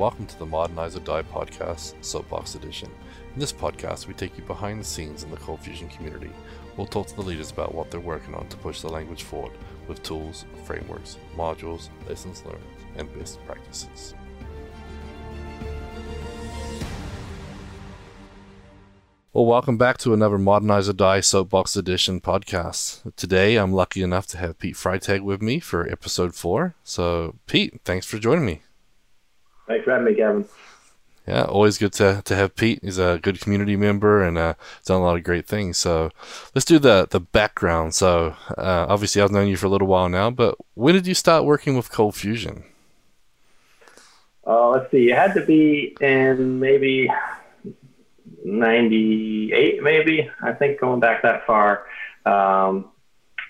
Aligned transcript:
Welcome 0.00 0.24
to 0.28 0.38
the 0.38 0.46
Modernize 0.46 0.96
or 0.96 1.00
Die 1.00 1.22
podcast, 1.24 1.92
Soapbox 2.02 2.54
Edition. 2.54 2.90
In 3.34 3.38
this 3.38 3.52
podcast, 3.52 4.06
we 4.06 4.14
take 4.14 4.34
you 4.38 4.42
behind 4.44 4.80
the 4.80 4.84
scenes 4.84 5.24
in 5.24 5.30
the 5.30 5.36
Cold 5.36 5.60
Fusion 5.60 5.90
community. 5.90 6.30
We'll 6.78 6.86
talk 6.86 7.08
to 7.08 7.16
the 7.16 7.20
leaders 7.20 7.50
about 7.50 7.74
what 7.74 7.90
they're 7.90 8.00
working 8.00 8.34
on 8.34 8.48
to 8.48 8.56
push 8.56 8.80
the 8.80 8.88
language 8.88 9.24
forward 9.24 9.52
with 9.88 10.02
tools, 10.02 10.46
frameworks, 10.64 11.18
modules, 11.36 11.90
lessons 12.08 12.42
learned, 12.46 12.64
and 12.96 13.12
best 13.18 13.44
practices. 13.44 14.14
Well, 19.34 19.44
welcome 19.44 19.76
back 19.76 19.98
to 19.98 20.14
another 20.14 20.38
Modernize 20.38 20.88
or 20.88 20.94
Die 20.94 21.20
Soapbox 21.20 21.76
Edition 21.76 22.22
podcast. 22.22 23.14
Today, 23.16 23.56
I'm 23.56 23.74
lucky 23.74 24.02
enough 24.02 24.26
to 24.28 24.38
have 24.38 24.58
Pete 24.58 24.76
Freitag 24.76 25.20
with 25.20 25.42
me 25.42 25.60
for 25.60 25.86
episode 25.86 26.34
four. 26.34 26.74
So, 26.84 27.34
Pete, 27.46 27.82
thanks 27.84 28.06
for 28.06 28.18
joining 28.18 28.46
me. 28.46 28.62
Thanks 29.70 29.84
for 29.84 29.92
having 29.92 30.06
me, 30.06 30.14
Gavin. 30.14 30.44
Yeah, 31.28 31.44
always 31.44 31.78
good 31.78 31.92
to, 31.92 32.22
to 32.24 32.34
have 32.34 32.56
Pete. 32.56 32.80
He's 32.82 32.98
a 32.98 33.20
good 33.22 33.40
community 33.40 33.76
member 33.76 34.20
and 34.20 34.36
uh, 34.36 34.54
done 34.84 35.00
a 35.00 35.04
lot 35.04 35.16
of 35.16 35.22
great 35.22 35.46
things. 35.46 35.76
So 35.76 36.10
let's 36.56 36.64
do 36.64 36.80
the 36.80 37.06
the 37.08 37.20
background. 37.20 37.94
So 37.94 38.34
uh, 38.58 38.86
obviously, 38.88 39.22
I've 39.22 39.30
known 39.30 39.46
you 39.46 39.56
for 39.56 39.66
a 39.66 39.68
little 39.68 39.86
while 39.86 40.08
now, 40.08 40.28
but 40.32 40.56
when 40.74 40.96
did 40.96 41.06
you 41.06 41.14
start 41.14 41.44
working 41.44 41.76
with 41.76 41.92
Cold 41.92 42.16
Fusion? 42.16 42.64
Uh, 44.44 44.70
let's 44.70 44.90
see. 44.90 45.08
It 45.08 45.16
had 45.16 45.34
to 45.34 45.46
be 45.46 45.96
in 46.00 46.58
maybe 46.58 47.08
'98, 48.44 49.84
maybe. 49.84 50.28
I 50.42 50.50
think 50.52 50.80
going 50.80 50.98
back 50.98 51.22
that 51.22 51.46
far. 51.46 51.86
Um, 52.26 52.90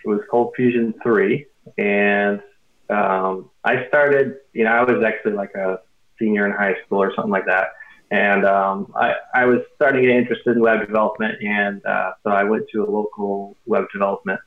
it 0.04 0.08
was 0.08 0.20
Cold 0.30 0.52
Fusion 0.54 0.92
three, 1.02 1.46
and 1.78 2.42
um, 2.90 3.48
I 3.64 3.86
started. 3.88 4.36
You 4.52 4.64
know, 4.64 4.72
I 4.72 4.82
was 4.82 5.02
actually 5.02 5.32
like 5.32 5.54
a 5.54 5.80
senior 6.20 6.46
in 6.46 6.52
high 6.52 6.76
school 6.84 7.02
or 7.02 7.12
something 7.14 7.32
like 7.32 7.46
that. 7.46 7.68
And 8.12 8.44
um, 8.44 8.92
I, 8.96 9.14
I 9.34 9.44
was 9.46 9.60
starting 9.76 10.02
to 10.02 10.08
get 10.08 10.16
interested 10.16 10.56
in 10.56 10.62
web 10.62 10.80
development, 10.84 11.40
and 11.42 11.84
uh, 11.86 12.12
so 12.24 12.30
I 12.30 12.42
went 12.42 12.68
to 12.72 12.84
a 12.84 12.88
local 12.90 13.56
web 13.66 13.84
development 13.92 14.40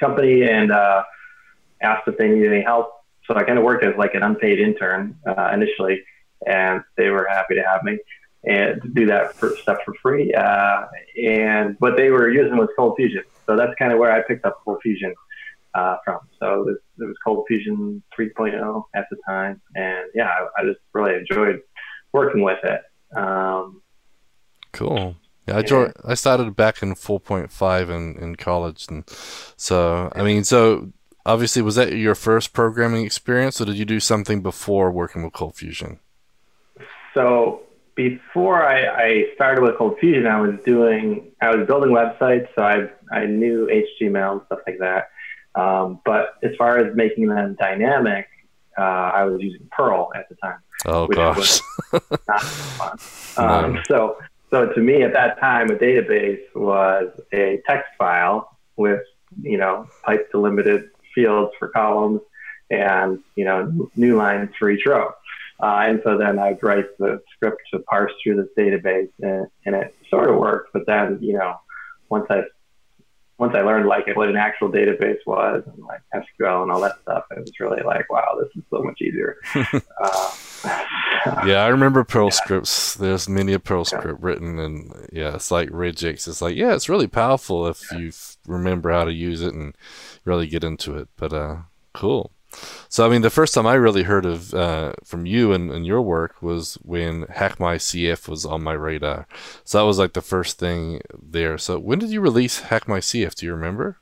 company 0.00 0.42
and 0.42 0.72
uh, 0.72 1.04
asked 1.80 2.08
if 2.08 2.16
they 2.18 2.28
needed 2.28 2.52
any 2.52 2.62
help. 2.62 2.92
So 3.26 3.34
I 3.34 3.44
kind 3.44 3.58
of 3.58 3.64
worked 3.64 3.84
as 3.84 3.94
like 3.96 4.14
an 4.14 4.24
unpaid 4.24 4.58
intern 4.58 5.16
uh, 5.26 5.50
initially, 5.54 6.02
and 6.46 6.82
they 6.96 7.10
were 7.10 7.28
happy 7.30 7.54
to 7.54 7.62
have 7.62 7.84
me 7.84 7.98
and 8.44 8.80
do 8.94 9.06
that 9.06 9.34
for, 9.34 9.54
stuff 9.56 9.78
for 9.84 9.94
free. 10.02 10.32
Uh, 10.32 10.86
and 11.22 11.76
what 11.78 11.96
they 11.96 12.10
were 12.10 12.28
using 12.28 12.56
was 12.56 12.68
Cold 12.76 12.94
Fusion, 12.96 13.22
so 13.46 13.56
that's 13.56 13.74
kind 13.78 13.92
of 13.92 14.00
where 14.00 14.10
I 14.10 14.22
picked 14.22 14.44
up 14.44 14.58
Cold 14.64 14.78
Fusion 14.82 15.14
uh, 15.74 15.96
from. 16.04 16.20
So 16.40 16.62
it 16.62 16.66
was, 16.66 16.76
it 17.00 17.04
was 17.04 17.16
Cold 17.24 17.44
Fusion 17.48 18.02
3.0 18.18 18.82
at 18.94 19.06
the 19.10 19.16
time, 19.28 19.60
and 19.74 20.06
yeah, 20.14 20.28
I, 20.28 20.62
I 20.62 20.64
just 20.64 20.80
really 20.92 21.14
enjoyed 21.14 21.60
working 22.12 22.42
with 22.42 22.58
it. 22.64 22.80
Um, 23.16 23.82
cool. 24.72 25.16
Yeah, 25.46 25.56
I 25.56 25.62
joined, 25.62 25.94
I 26.04 26.12
started 26.12 26.54
back 26.56 26.82
in 26.82 26.94
4.5 26.94 27.88
in, 27.88 28.22
in 28.22 28.36
college, 28.36 28.86
and 28.90 29.04
so 29.56 30.12
I 30.14 30.22
mean, 30.22 30.44
so 30.44 30.92
obviously, 31.24 31.62
was 31.62 31.76
that 31.76 31.92
your 31.94 32.14
first 32.14 32.52
programming 32.52 33.04
experience, 33.04 33.60
or 33.60 33.64
did 33.64 33.76
you 33.76 33.84
do 33.84 34.00
something 34.00 34.42
before 34.42 34.90
working 34.90 35.22
with 35.22 35.32
Cold 35.32 35.56
Fusion? 35.56 36.00
So 37.14 37.62
before 37.94 38.62
I, 38.62 38.86
I 38.86 39.24
started 39.34 39.62
with 39.62 39.76
Cold 39.76 39.98
Fusion, 39.98 40.26
I 40.26 40.40
was 40.40 40.54
doing 40.64 41.32
I 41.42 41.54
was 41.54 41.66
building 41.66 41.90
websites, 41.90 42.46
so 42.54 42.62
I 42.62 42.88
I 43.10 43.26
knew 43.26 43.66
HTML 43.66 44.32
and 44.32 44.40
stuff 44.46 44.60
like 44.66 44.78
that. 44.78 45.08
Um, 45.58 46.00
but 46.04 46.34
as 46.44 46.54
far 46.56 46.78
as 46.78 46.94
making 46.94 47.26
them 47.26 47.56
dynamic, 47.58 48.28
uh, 48.78 48.82
I 48.82 49.24
was 49.24 49.42
using 49.42 49.68
Perl 49.72 50.12
at 50.14 50.28
the 50.28 50.36
time. 50.36 50.58
Oh 50.86 51.08
gosh, 51.08 51.60
not 52.28 52.42
fun. 52.42 52.98
Um, 53.38 53.74
no. 53.74 53.82
So, 53.86 54.18
so 54.50 54.72
to 54.72 54.80
me 54.80 55.02
at 55.02 55.12
that 55.12 55.38
time, 55.38 55.70
a 55.70 55.74
database 55.74 56.42
was 56.54 57.08
a 57.32 57.60
text 57.68 57.88
file 57.98 58.56
with 58.76 59.02
you 59.42 59.58
know 59.58 59.88
pipe 60.04 60.30
delimited 60.30 60.90
fields 61.14 61.52
for 61.58 61.68
columns 61.68 62.20
and 62.70 63.18
you 63.34 63.44
know 63.44 63.90
new 63.96 64.16
lines 64.16 64.50
for 64.58 64.70
each 64.70 64.86
row. 64.86 65.12
Uh, 65.60 65.86
and 65.88 66.00
so 66.04 66.16
then 66.16 66.38
I'd 66.38 66.62
write 66.62 66.86
the 66.98 67.20
script 67.34 67.62
to 67.72 67.80
parse 67.80 68.12
through 68.22 68.36
this 68.36 68.48
database, 68.56 69.10
and, 69.20 69.48
and 69.66 69.74
it 69.74 69.94
sort 70.08 70.30
of 70.30 70.36
worked. 70.36 70.72
But 70.72 70.86
then 70.86 71.18
you 71.20 71.32
know 71.32 71.56
once 72.10 72.26
I 72.30 72.42
once 73.38 73.54
I 73.54 73.60
learned 73.60 73.86
like 73.86 74.04
what 74.14 74.28
an 74.28 74.36
actual 74.36 74.70
database 74.70 75.18
was 75.24 75.62
and 75.66 75.84
like 75.84 76.00
SQL 76.12 76.62
and 76.62 76.72
all 76.72 76.80
that 76.80 77.00
stuff, 77.02 77.24
it 77.30 77.38
was 77.38 77.52
really 77.60 77.82
like, 77.82 78.10
wow, 78.10 78.36
this 78.40 78.50
is 78.56 78.64
so 78.68 78.82
much 78.82 79.00
easier. 79.00 79.36
uh, 79.54 80.30
yeah, 81.46 81.64
I 81.64 81.68
remember 81.68 82.02
Perl 82.02 82.26
yeah. 82.26 82.30
scripts. 82.30 82.94
There's 82.94 83.28
many 83.28 83.52
a 83.52 83.60
Perl 83.60 83.86
yeah. 83.92 83.98
script 83.98 84.22
written, 84.22 84.58
and 84.58 85.08
yeah, 85.12 85.36
it's 85.36 85.52
like 85.52 85.68
regex. 85.70 86.26
It's 86.26 86.42
like, 86.42 86.56
yeah, 86.56 86.74
it's 86.74 86.88
really 86.88 87.06
powerful 87.06 87.68
if 87.68 87.80
yeah. 87.92 87.98
you 87.98 88.12
remember 88.46 88.90
how 88.90 89.04
to 89.04 89.12
use 89.12 89.40
it 89.40 89.54
and 89.54 89.74
really 90.24 90.48
get 90.48 90.64
into 90.64 90.96
it. 90.96 91.08
But 91.16 91.32
uh, 91.32 91.56
cool. 91.94 92.32
So, 92.88 93.04
I 93.04 93.10
mean, 93.10 93.22
the 93.22 93.30
first 93.30 93.54
time 93.54 93.66
I 93.66 93.74
really 93.74 94.04
heard 94.04 94.24
of 94.24 94.54
uh, 94.54 94.92
from 95.04 95.26
you 95.26 95.52
and, 95.52 95.70
and, 95.70 95.86
your 95.86 96.00
work 96.00 96.40
was 96.40 96.74
when 96.82 97.26
Hack 97.28 97.60
My 97.60 97.76
HackMyCF 97.76 98.28
was 98.28 98.46
on 98.46 98.62
my 98.62 98.72
radar. 98.72 99.26
So 99.64 99.78
that 99.78 99.84
was 99.84 99.98
like 99.98 100.14
the 100.14 100.22
first 100.22 100.58
thing 100.58 101.02
there. 101.22 101.58
So 101.58 101.78
when 101.78 101.98
did 101.98 102.10
you 102.10 102.20
release 102.20 102.60
Hack 102.60 102.88
My 102.88 102.98
HackMyCF? 102.98 103.34
Do 103.34 103.46
you 103.46 103.52
remember? 103.52 103.98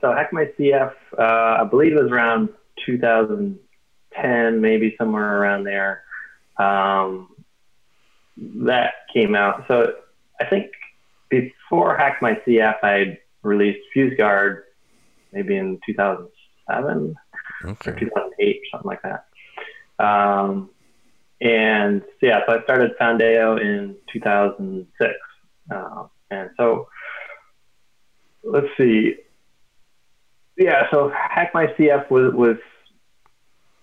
So 0.00 0.08
HackMyCF, 0.08 0.92
uh, 1.18 1.62
I 1.62 1.64
believe 1.64 1.92
it 1.92 2.02
was 2.02 2.10
around 2.10 2.48
2010, 2.84 4.60
maybe 4.60 4.94
somewhere 4.98 5.40
around 5.40 5.64
there. 5.64 6.02
Um, 6.58 7.28
that 8.36 8.94
came 9.12 9.36
out. 9.36 9.64
So 9.68 9.94
I 10.40 10.46
think 10.46 10.72
before 11.28 11.96
Hack 11.96 12.20
My 12.20 12.34
HackMyCF, 12.34 12.76
I 12.82 13.18
released 13.42 13.80
FuseGuard 13.94 14.62
maybe 15.32 15.56
in 15.56 15.78
2000 15.84 16.28
2007 16.68 17.16
okay. 17.64 17.90
or 17.90 17.98
2008 17.98 18.56
or 18.56 18.60
something 18.70 18.88
like 18.88 19.02
that. 19.02 19.26
Um, 19.98 20.70
and 21.40 22.02
so, 22.20 22.26
yeah, 22.26 22.40
so 22.46 22.58
I 22.58 22.62
started 22.64 22.92
Foundeo 23.00 23.60
in 23.60 23.96
2006. 24.12 25.12
Uh, 25.70 26.04
and 26.30 26.50
so 26.56 26.88
let's 28.42 28.66
see. 28.78 29.16
Yeah, 30.56 30.88
so 30.90 31.10
HackMyCF 31.10 32.10
was, 32.10 32.32
was, 32.34 32.56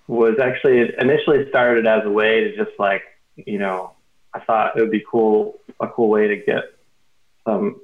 was 0.08 0.40
actually 0.42 0.92
initially 1.00 1.48
started 1.50 1.86
as 1.86 2.04
a 2.06 2.10
way 2.10 2.42
to 2.42 2.56
just 2.56 2.78
like, 2.80 3.04
you 3.36 3.60
know, 3.60 3.94
I 4.34 4.40
thought 4.40 4.78
it 4.78 4.82
would 4.82 4.92
be 4.92 5.04
cool, 5.10 5.60
a 5.80 5.88
cool 5.88 6.10
way 6.10 6.28
to 6.28 6.38
get 6.38 6.64
some 7.46 7.82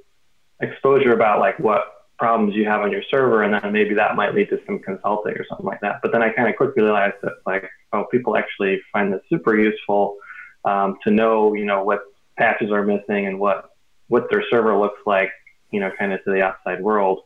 exposure 0.60 1.12
about 1.12 1.40
like 1.40 1.58
what 1.58 1.97
problems 2.18 2.54
you 2.54 2.66
have 2.66 2.82
on 2.82 2.90
your 2.90 3.02
server, 3.10 3.42
and 3.42 3.54
then 3.54 3.72
maybe 3.72 3.94
that 3.94 4.16
might 4.16 4.34
lead 4.34 4.48
to 4.50 4.60
some 4.66 4.78
consulting 4.80 5.34
or 5.34 5.46
something 5.48 5.66
like 5.66 5.80
that. 5.80 6.00
But 6.02 6.12
then 6.12 6.22
I 6.22 6.30
kind 6.30 6.48
of 6.48 6.56
quickly 6.56 6.82
realized 6.82 7.16
that 7.22 7.34
like, 7.46 7.68
oh, 7.92 8.04
people 8.10 8.36
actually 8.36 8.80
find 8.92 9.12
this 9.12 9.20
super 9.28 9.58
useful 9.58 10.16
um, 10.64 10.98
to 11.04 11.10
know, 11.10 11.54
you 11.54 11.64
know, 11.64 11.84
what 11.84 12.02
patches 12.36 12.70
are 12.70 12.84
missing 12.84 13.26
and 13.26 13.38
what 13.38 13.70
what 14.08 14.28
their 14.30 14.42
server 14.50 14.76
looks 14.76 15.00
like, 15.06 15.30
you 15.70 15.80
know, 15.80 15.90
kind 15.98 16.12
of 16.12 16.22
to 16.24 16.30
the 16.30 16.42
outside 16.42 16.82
world. 16.82 17.20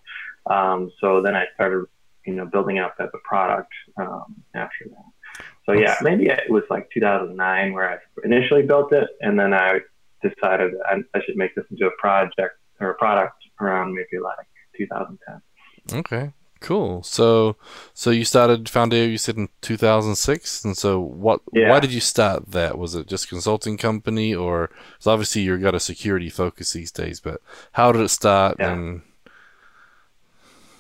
Um, 0.47 0.91
so 1.01 1.23
then 1.23 1.37
I 1.37 1.47
started, 1.55 1.87
you 2.27 2.35
know, 2.35 2.45
building 2.45 2.79
out 2.79 2.99
the, 2.99 3.09
the 3.13 3.21
product 3.25 3.73
um, 3.97 4.43
after 4.55 4.87
that. 4.87 5.45
So 5.65 5.73
yeah, 5.73 5.97
maybe 6.03 6.27
it 6.27 6.51
was 6.51 6.65
like 6.71 6.89
2009 6.93 7.73
where 7.73 7.89
I 7.89 7.99
initially 8.25 8.63
built 8.63 8.93
it, 8.93 9.09
and 9.21 9.39
then 9.39 9.55
I 9.55 9.81
decided 10.23 10.73
I, 10.85 11.03
I 11.15 11.23
should 11.25 11.37
make 11.37 11.55
this 11.55 11.65
into 11.71 11.87
a 11.87 11.91
project 11.99 12.57
or 12.81 12.91
a 12.91 12.95
product 12.95 13.37
around 13.61 13.95
maybe 13.95 14.21
like 14.23 14.47
2010. 14.77 15.99
Okay, 15.99 16.33
cool. 16.61 17.03
So, 17.03 17.57
so 17.93 18.11
you 18.11 18.25
started 18.25 18.65
Foundeo, 18.65 19.11
you 19.11 19.19
said 19.19 19.37
in 19.37 19.49
2006, 19.61 20.65
and 20.65 20.77
so 20.77 21.01
what? 21.01 21.41
Yeah. 21.53 21.71
Why 21.71 21.81
did 21.81 21.93
you 21.93 22.01
start 22.01 22.51
that? 22.53 22.79
Was 22.79 22.95
it 22.95 23.07
just 23.07 23.29
consulting 23.29 23.77
company, 23.77 24.35
or 24.35 24.71
because 24.93 25.07
obviously 25.07 25.43
you've 25.43 25.63
got 25.63 25.75
a 25.75 25.81
security 25.81 26.31
focus 26.31 26.73
these 26.73 26.93
days? 26.93 27.21
But 27.21 27.41
how 27.73 27.93
did 27.93 28.03
it 28.03 28.09
start? 28.09 28.57
Yeah. 28.59 28.73
And 28.73 29.03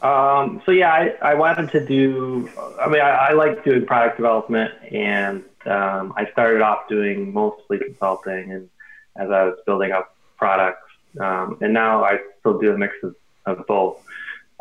um, 0.02 0.60
so 0.66 0.72
yeah, 0.72 0.92
I, 0.92 1.32
I 1.32 1.34
wanted 1.34 1.70
to 1.72 1.86
do. 1.86 2.50
I 2.80 2.88
mean, 2.88 3.00
I, 3.00 3.10
I 3.10 3.32
like 3.32 3.64
doing 3.64 3.86
product 3.86 4.16
development, 4.16 4.72
and 4.90 5.44
um, 5.64 6.12
I 6.16 6.28
started 6.32 6.60
off 6.60 6.88
doing 6.88 7.32
mostly 7.32 7.78
consulting, 7.78 8.50
and 8.50 8.68
as 9.16 9.30
I 9.30 9.44
was 9.44 9.58
building 9.64 9.92
up 9.92 10.16
products, 10.36 10.90
um, 11.20 11.58
and 11.60 11.72
now 11.72 12.02
I 12.04 12.18
still 12.40 12.58
do 12.58 12.72
a 12.72 12.78
mix 12.78 12.94
of 13.04 13.14
of 13.46 13.66
both. 13.66 14.02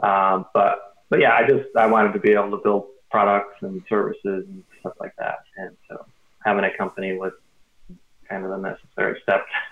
Um, 0.03 0.45
but 0.53 0.95
but 1.09 1.19
yeah, 1.19 1.33
I 1.33 1.47
just 1.47 1.69
I 1.75 1.85
wanted 1.87 2.13
to 2.13 2.19
be 2.19 2.31
able 2.31 2.51
to 2.51 2.57
build 2.57 2.85
products 3.09 3.55
and 3.61 3.81
services 3.89 4.45
and 4.47 4.63
stuff 4.79 4.93
like 4.99 5.13
that, 5.17 5.39
and 5.57 5.75
so 5.89 6.05
having 6.45 6.63
a 6.63 6.75
company 6.77 7.17
was 7.17 7.33
kind 8.29 8.45
of 8.45 8.51
the 8.51 8.57
necessary 8.57 9.19
step 9.21 9.45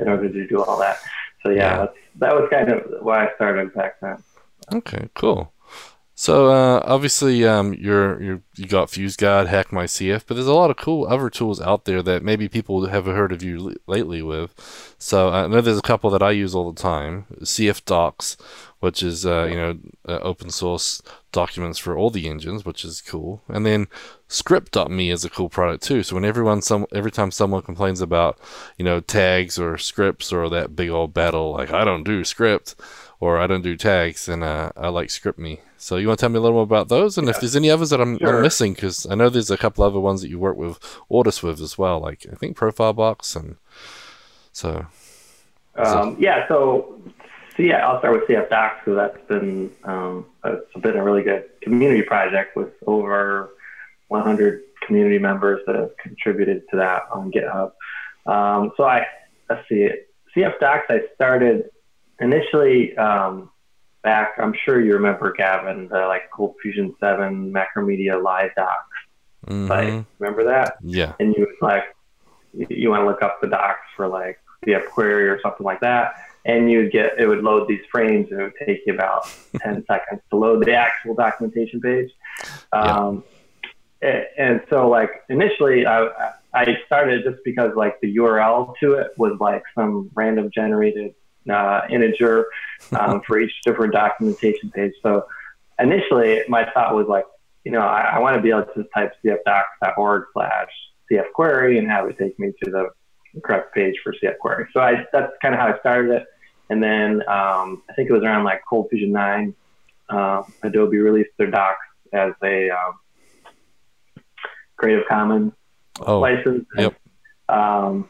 in 0.00 0.08
order 0.08 0.28
to 0.28 0.46
do 0.46 0.62
all 0.62 0.78
that. 0.78 0.98
So 1.42 1.50
yeah, 1.50 1.82
yeah. 1.82 1.86
that 2.16 2.34
was 2.34 2.48
kind 2.50 2.70
of 2.70 2.84
why 3.00 3.26
I 3.26 3.34
started 3.36 3.72
back 3.74 4.00
then. 4.00 4.22
Okay, 4.74 5.08
cool. 5.14 5.51
So 6.14 6.48
uh, 6.48 6.82
obviously, 6.84 7.44
um, 7.46 7.72
you're, 7.74 8.22
you're 8.22 8.42
you 8.56 8.66
got 8.66 8.88
FuseGuard, 8.88 9.48
HackMyCF, 9.48 10.24
but 10.26 10.34
there's 10.34 10.46
a 10.46 10.52
lot 10.52 10.70
of 10.70 10.76
cool 10.76 11.06
other 11.06 11.30
tools 11.30 11.60
out 11.60 11.86
there 11.86 12.02
that 12.02 12.22
maybe 12.22 12.48
people 12.48 12.86
have 12.86 13.06
heard 13.06 13.32
of 13.32 13.42
you 13.42 13.70
l- 13.70 13.74
lately 13.86 14.20
with. 14.20 14.94
So 14.98 15.30
I 15.30 15.46
know 15.46 15.62
there's 15.62 15.78
a 15.78 15.82
couple 15.82 16.10
that 16.10 16.22
I 16.22 16.32
use 16.32 16.54
all 16.54 16.70
the 16.70 16.80
time. 16.80 17.24
CF 17.40 17.84
Docs, 17.86 18.36
which 18.80 19.02
is 19.02 19.24
uh, 19.24 19.48
you 19.50 19.56
know 19.56 19.78
uh, 20.06 20.18
open 20.18 20.50
source 20.50 21.00
documents 21.32 21.78
for 21.78 21.96
all 21.96 22.10
the 22.10 22.28
engines, 22.28 22.64
which 22.64 22.84
is 22.84 23.00
cool. 23.00 23.42
And 23.48 23.64
then 23.64 23.88
Script.me 24.28 25.10
is 25.10 25.24
a 25.24 25.30
cool 25.30 25.48
product 25.48 25.82
too. 25.82 26.02
So 26.02 26.14
when 26.14 26.24
everyone 26.24 26.60
some 26.62 26.86
every 26.92 27.10
time 27.10 27.30
someone 27.30 27.62
complains 27.62 28.02
about 28.02 28.38
you 28.76 28.84
know 28.84 29.00
tags 29.00 29.58
or 29.58 29.78
scripts 29.78 30.32
or 30.32 30.50
that 30.50 30.76
big 30.76 30.90
old 30.90 31.14
battle 31.14 31.52
like 31.52 31.70
I 31.72 31.84
don't 31.84 32.04
do 32.04 32.22
script 32.22 32.74
or 33.22 33.38
I 33.38 33.46
don't 33.46 33.62
do 33.62 33.76
tags, 33.76 34.28
and 34.28 34.42
uh, 34.42 34.72
I 34.76 34.88
like 34.88 35.08
script 35.08 35.38
me. 35.38 35.60
So 35.76 35.94
you 35.94 36.08
want 36.08 36.18
to 36.18 36.24
tell 36.24 36.30
me 36.30 36.38
a 36.38 36.40
little 36.40 36.56
more 36.56 36.64
about 36.64 36.88
those, 36.88 37.16
and 37.16 37.28
yeah. 37.28 37.30
if 37.30 37.38
there's 37.38 37.54
any 37.54 37.70
others 37.70 37.90
that 37.90 38.00
I'm, 38.00 38.18
sure. 38.18 38.38
I'm 38.38 38.42
missing, 38.42 38.72
because 38.74 39.06
I 39.08 39.14
know 39.14 39.28
there's 39.28 39.48
a 39.48 39.56
couple 39.56 39.84
other 39.84 40.00
ones 40.00 40.22
that 40.22 40.28
you 40.28 40.40
work 40.40 40.56
with 40.56 40.80
Ortus 41.08 41.40
with 41.40 41.60
as 41.60 41.78
well, 41.78 42.00
like 42.00 42.26
I 42.32 42.34
think 42.34 42.56
Profile 42.56 42.92
Box, 42.92 43.36
and 43.36 43.58
so. 44.50 44.86
Um, 45.76 46.16
yeah, 46.18 46.48
so 46.48 47.00
yeah, 47.58 47.86
I'll 47.86 48.00
start 48.00 48.12
with 48.12 48.28
CF 48.28 48.50
Docs 48.50 48.80
because 48.84 48.96
that's 48.96 49.28
been 49.28 49.70
um, 49.84 50.26
it's 50.44 50.80
been 50.80 50.96
a 50.96 51.04
really 51.04 51.22
good 51.22 51.44
community 51.62 52.02
project 52.02 52.56
with 52.56 52.72
over 52.88 53.50
100 54.08 54.62
community 54.84 55.20
members 55.20 55.60
that 55.68 55.76
have 55.76 55.96
contributed 55.96 56.64
to 56.72 56.76
that 56.76 57.02
on 57.12 57.30
GitHub. 57.30 57.70
Um, 58.26 58.72
so 58.76 58.82
I 58.82 59.06
let's 59.48 59.62
see, 59.68 59.88
CF 60.34 60.58
Docs 60.58 60.86
I 60.90 61.02
started 61.14 61.70
initially 62.20 62.96
um, 62.96 63.50
back, 64.02 64.32
I'm 64.38 64.54
sure 64.64 64.80
you 64.80 64.94
remember 64.94 65.32
Gavin, 65.32 65.88
the 65.88 66.06
like 66.06 66.30
Cold 66.30 66.54
Fusion 66.60 66.94
7 67.00 67.52
Macromedia 67.52 68.22
live 68.22 68.54
docs. 68.54 68.72
Mm-hmm. 69.46 69.66
Like, 69.68 70.04
remember 70.18 70.44
that? 70.44 70.76
Yeah. 70.82 71.14
And 71.18 71.34
you 71.36 71.46
would 71.46 71.66
like, 71.66 71.84
you, 72.52 72.90
want 72.90 73.02
to 73.02 73.06
look 73.06 73.22
up 73.22 73.40
the 73.40 73.48
docs 73.48 73.80
for 73.96 74.06
like 74.06 74.38
the 74.62 74.80
query 74.92 75.28
or 75.28 75.40
something 75.40 75.64
like 75.64 75.80
that. 75.80 76.14
And 76.44 76.70
you 76.70 76.78
would 76.78 76.92
get, 76.92 77.18
it 77.18 77.26
would 77.26 77.42
load 77.42 77.68
these 77.68 77.82
frames 77.90 78.28
and 78.30 78.40
it 78.40 78.44
would 78.44 78.66
take 78.66 78.82
you 78.86 78.94
about 78.94 79.32
10 79.62 79.84
seconds 79.86 80.20
to 80.30 80.36
load 80.36 80.64
the 80.64 80.74
actual 80.74 81.14
documentation 81.14 81.80
page. 81.80 82.10
Um, 82.72 83.24
yeah. 84.02 84.08
and, 84.08 84.26
and 84.38 84.60
so 84.68 84.88
like 84.88 85.10
initially 85.28 85.86
I, 85.86 86.32
I 86.54 86.76
started 86.86 87.24
just 87.24 87.38
because 87.44 87.72
like 87.76 88.00
the 88.00 88.16
URL 88.16 88.74
to 88.80 88.94
it 88.94 89.12
was 89.16 89.38
like 89.40 89.62
some 89.74 90.10
random 90.14 90.50
generated 90.52 91.14
uh, 91.50 91.82
integer 91.90 92.46
um, 92.92 93.22
for 93.26 93.40
each 93.40 93.52
different 93.64 93.92
documentation 93.92 94.70
page. 94.70 94.92
So 95.02 95.26
initially, 95.78 96.42
my 96.48 96.68
thought 96.72 96.94
was 96.94 97.06
like, 97.08 97.24
you 97.64 97.72
know, 97.72 97.80
I, 97.80 98.12
I 98.14 98.18
want 98.18 98.36
to 98.36 98.42
be 98.42 98.50
able 98.50 98.66
to 98.74 98.84
type 98.94 99.12
cfdocs.org 99.24 100.24
slash 100.32 100.68
cfquery 101.10 101.78
and 101.78 101.88
have 101.88 102.08
it 102.08 102.18
take 102.18 102.38
me 102.38 102.52
to 102.64 102.70
the 102.70 102.88
correct 103.42 103.74
page 103.74 103.94
for 104.02 104.12
cfquery. 104.12 104.66
So 104.72 104.80
I, 104.80 105.06
that's 105.12 105.32
kind 105.40 105.54
of 105.54 105.60
how 105.60 105.68
I 105.68 105.78
started 105.78 106.10
it. 106.12 106.26
And 106.70 106.82
then 106.82 107.22
um, 107.28 107.82
I 107.90 107.92
think 107.94 108.08
it 108.08 108.12
was 108.12 108.22
around 108.22 108.44
like 108.44 108.62
Cold 108.68 108.88
Fusion 108.90 109.12
9, 109.12 109.54
uh, 110.08 110.42
Adobe 110.62 110.98
released 110.98 111.30
their 111.36 111.50
docs 111.50 111.86
as 112.12 112.32
a 112.42 112.70
um, 112.70 112.94
Creative 114.76 115.04
Commons 115.08 115.52
oh, 116.00 116.18
license. 116.20 116.66
Yep. 116.76 116.94
Um, 117.48 118.08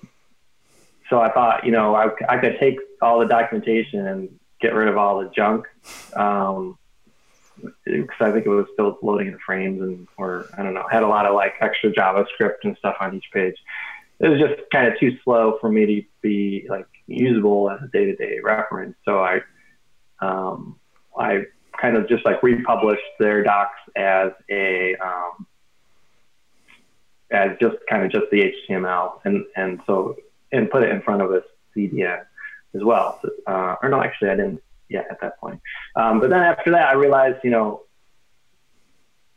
so 1.12 1.20
I 1.20 1.30
thought, 1.30 1.66
you 1.66 1.72
know, 1.72 1.94
I, 1.94 2.08
I 2.26 2.38
could 2.38 2.56
take 2.58 2.78
all 3.02 3.20
the 3.20 3.26
documentation 3.26 4.06
and 4.06 4.30
get 4.62 4.72
rid 4.72 4.88
of 4.88 4.96
all 4.96 5.20
the 5.20 5.28
junk. 5.28 5.66
Um, 6.16 6.78
because 7.84 8.16
I 8.18 8.32
think 8.32 8.46
it 8.46 8.48
was 8.48 8.64
still 8.72 8.96
loading 9.02 9.26
in 9.26 9.38
frames 9.44 9.82
and, 9.82 10.08
or 10.16 10.46
I 10.56 10.62
don't 10.62 10.72
know, 10.72 10.86
had 10.90 11.02
a 11.02 11.06
lot 11.06 11.26
of 11.26 11.34
like 11.34 11.52
extra 11.60 11.92
JavaScript 11.92 12.64
and 12.64 12.74
stuff 12.78 12.96
on 12.98 13.14
each 13.14 13.26
page. 13.30 13.56
It 14.20 14.28
was 14.28 14.40
just 14.40 14.54
kind 14.72 14.90
of 14.90 14.98
too 14.98 15.18
slow 15.22 15.58
for 15.60 15.70
me 15.70 15.84
to 15.84 16.02
be 16.22 16.64
like 16.70 16.86
usable 17.06 17.70
as 17.70 17.82
a 17.82 17.88
day 17.88 18.06
to 18.06 18.16
day 18.16 18.38
reference. 18.42 18.96
So 19.04 19.22
I, 19.22 19.42
um, 20.22 20.76
I 21.14 21.42
kind 21.78 21.98
of 21.98 22.08
just 22.08 22.24
like 22.24 22.42
republished 22.42 23.02
their 23.18 23.44
docs 23.44 23.78
as 23.96 24.32
a, 24.50 24.96
um, 24.96 25.46
as 27.30 27.50
just 27.60 27.76
kind 27.86 28.02
of 28.02 28.10
just 28.10 28.30
the 28.32 28.50
HTML. 28.70 29.20
And, 29.26 29.44
and 29.56 29.82
so 29.86 30.16
and 30.52 30.70
put 30.70 30.82
it 30.82 30.90
in 30.90 31.02
front 31.02 31.22
of 31.22 31.32
a 31.32 31.43
CDN 31.76 32.25
as 32.75 32.82
well. 32.82 33.19
So, 33.22 33.31
uh, 33.46 33.76
or 33.82 33.88
no, 33.88 34.02
actually, 34.02 34.31
I 34.31 34.37
didn't 34.37 34.62
yet 34.88 35.06
at 35.10 35.20
that 35.20 35.38
point. 35.38 35.60
Um, 35.96 36.20
but 36.20 36.31
then 36.31 36.43
after 36.43 36.70
that, 36.72 36.88
I 36.88 36.93
realized, 36.93 37.38
you 37.43 37.50
know, 37.50 37.82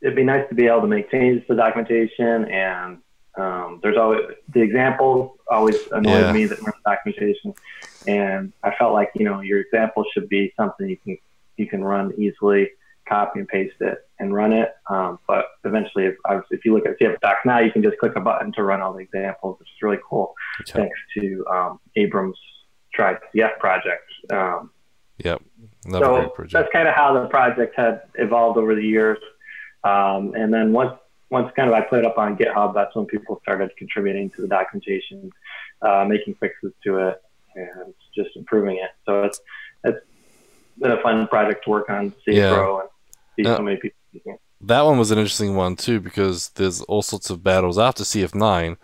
it'd 0.02 0.16
be 0.16 0.24
nice 0.24 0.48
to 0.50 0.56
be 0.56 0.68
able 0.68 0.82
to 0.82 0.88
make 0.88 1.10
changes 1.10 1.46
to 1.48 1.56
documentation 1.56 2.46
and 2.46 3.00
um, 3.38 3.80
there's 3.82 3.98
always 3.98 4.22
the 4.54 4.62
examples 4.62 5.38
always 5.52 5.76
annoyed 5.92 6.22
yeah. 6.22 6.32
me 6.32 6.46
that 6.46 6.62
weren't 6.62 6.76
documentation 6.86 7.54
and 8.08 8.54
I 8.64 8.74
felt 8.76 8.94
like 8.94 9.12
you 9.16 9.26
know 9.26 9.42
your 9.42 9.60
example 9.60 10.06
should 10.14 10.30
be 10.30 10.54
something 10.56 10.88
you 10.88 10.98
can 10.98 11.18
you 11.58 11.68
can 11.68 11.84
run 11.84 12.14
easily 12.18 12.70
copy 13.08 13.40
and 13.40 13.48
paste 13.48 13.76
it 13.80 13.98
and 14.20 14.34
run 14.34 14.54
it. 14.54 14.70
Um, 14.90 15.20
but 15.28 15.46
eventually, 15.64 16.06
if, 16.06 16.16
if 16.50 16.66
you 16.66 16.74
look 16.74 16.86
at 16.86 17.00
CF 17.00 17.20
Docs 17.22 17.42
now, 17.46 17.60
you 17.60 17.72
can 17.72 17.84
just 17.84 17.98
click 17.98 18.14
a 18.16 18.22
button 18.22 18.52
to 18.54 18.64
run 18.64 18.82
all 18.82 18.94
the 18.94 19.00
examples, 19.00 19.60
which 19.60 19.68
is 19.68 19.82
really 19.82 20.00
cool. 20.08 20.34
Thanks 20.68 20.98
to 21.18 21.46
um, 21.52 21.80
Abrams 21.96 22.38
Try 22.94 23.18
CF 23.34 23.60
project. 23.60 24.04
Um, 24.32 24.72
yep. 25.18 25.42
so 25.92 26.34
that's 26.52 26.72
kind 26.72 26.88
of 26.88 26.96
how 26.96 27.14
the 27.14 27.28
project 27.28 27.76
had 27.76 28.04
evolved 28.16 28.58
over 28.58 28.74
the 28.74 28.84
years. 28.84 29.18
Um, 29.84 30.34
and 30.34 30.54
then 30.54 30.72
once 30.72 30.98
once 31.30 31.52
kind 31.56 31.68
of 31.68 31.76
I 31.76 31.82
put 31.82 32.00
it 32.00 32.06
up 32.06 32.18
on 32.18 32.38
GitHub, 32.38 32.74
that's 32.74 32.96
when 32.96 33.06
people 33.06 33.40
started 33.42 33.72
contributing 33.78 34.30
to 34.32 34.42
the 34.42 34.48
documentation, 34.48 35.32
uh, 35.82 36.06
making 36.08 36.36
fixes 36.36 36.72
to 36.86 37.10
it, 37.10 37.22
and 37.56 37.94
just 38.16 38.30
improving 38.36 38.78
it. 38.78 38.92
So 39.06 39.24
it's 39.24 39.42
it's 39.84 40.00
been 40.80 40.92
a 40.92 41.02
fun 41.02 41.28
project 41.28 41.66
to 41.66 41.70
work 41.70 41.90
on, 41.90 42.14
yeah. 42.28 42.80
and 42.80 42.90
see 43.36 43.46
uh, 43.46 43.58
so 43.58 43.64
many 43.64 43.78
people 43.78 44.40
That 44.62 44.82
one 44.82 44.98
was 44.98 45.12
an 45.12 45.18
interesting 45.18 45.56
one 45.56 45.76
too 45.76 46.00
because 46.00 46.50
there's 46.50 46.82
all 46.82 47.02
sorts 47.02 47.30
of 47.30 47.44
battles 47.44 47.78
after 47.78 48.04
CF9 48.04 48.78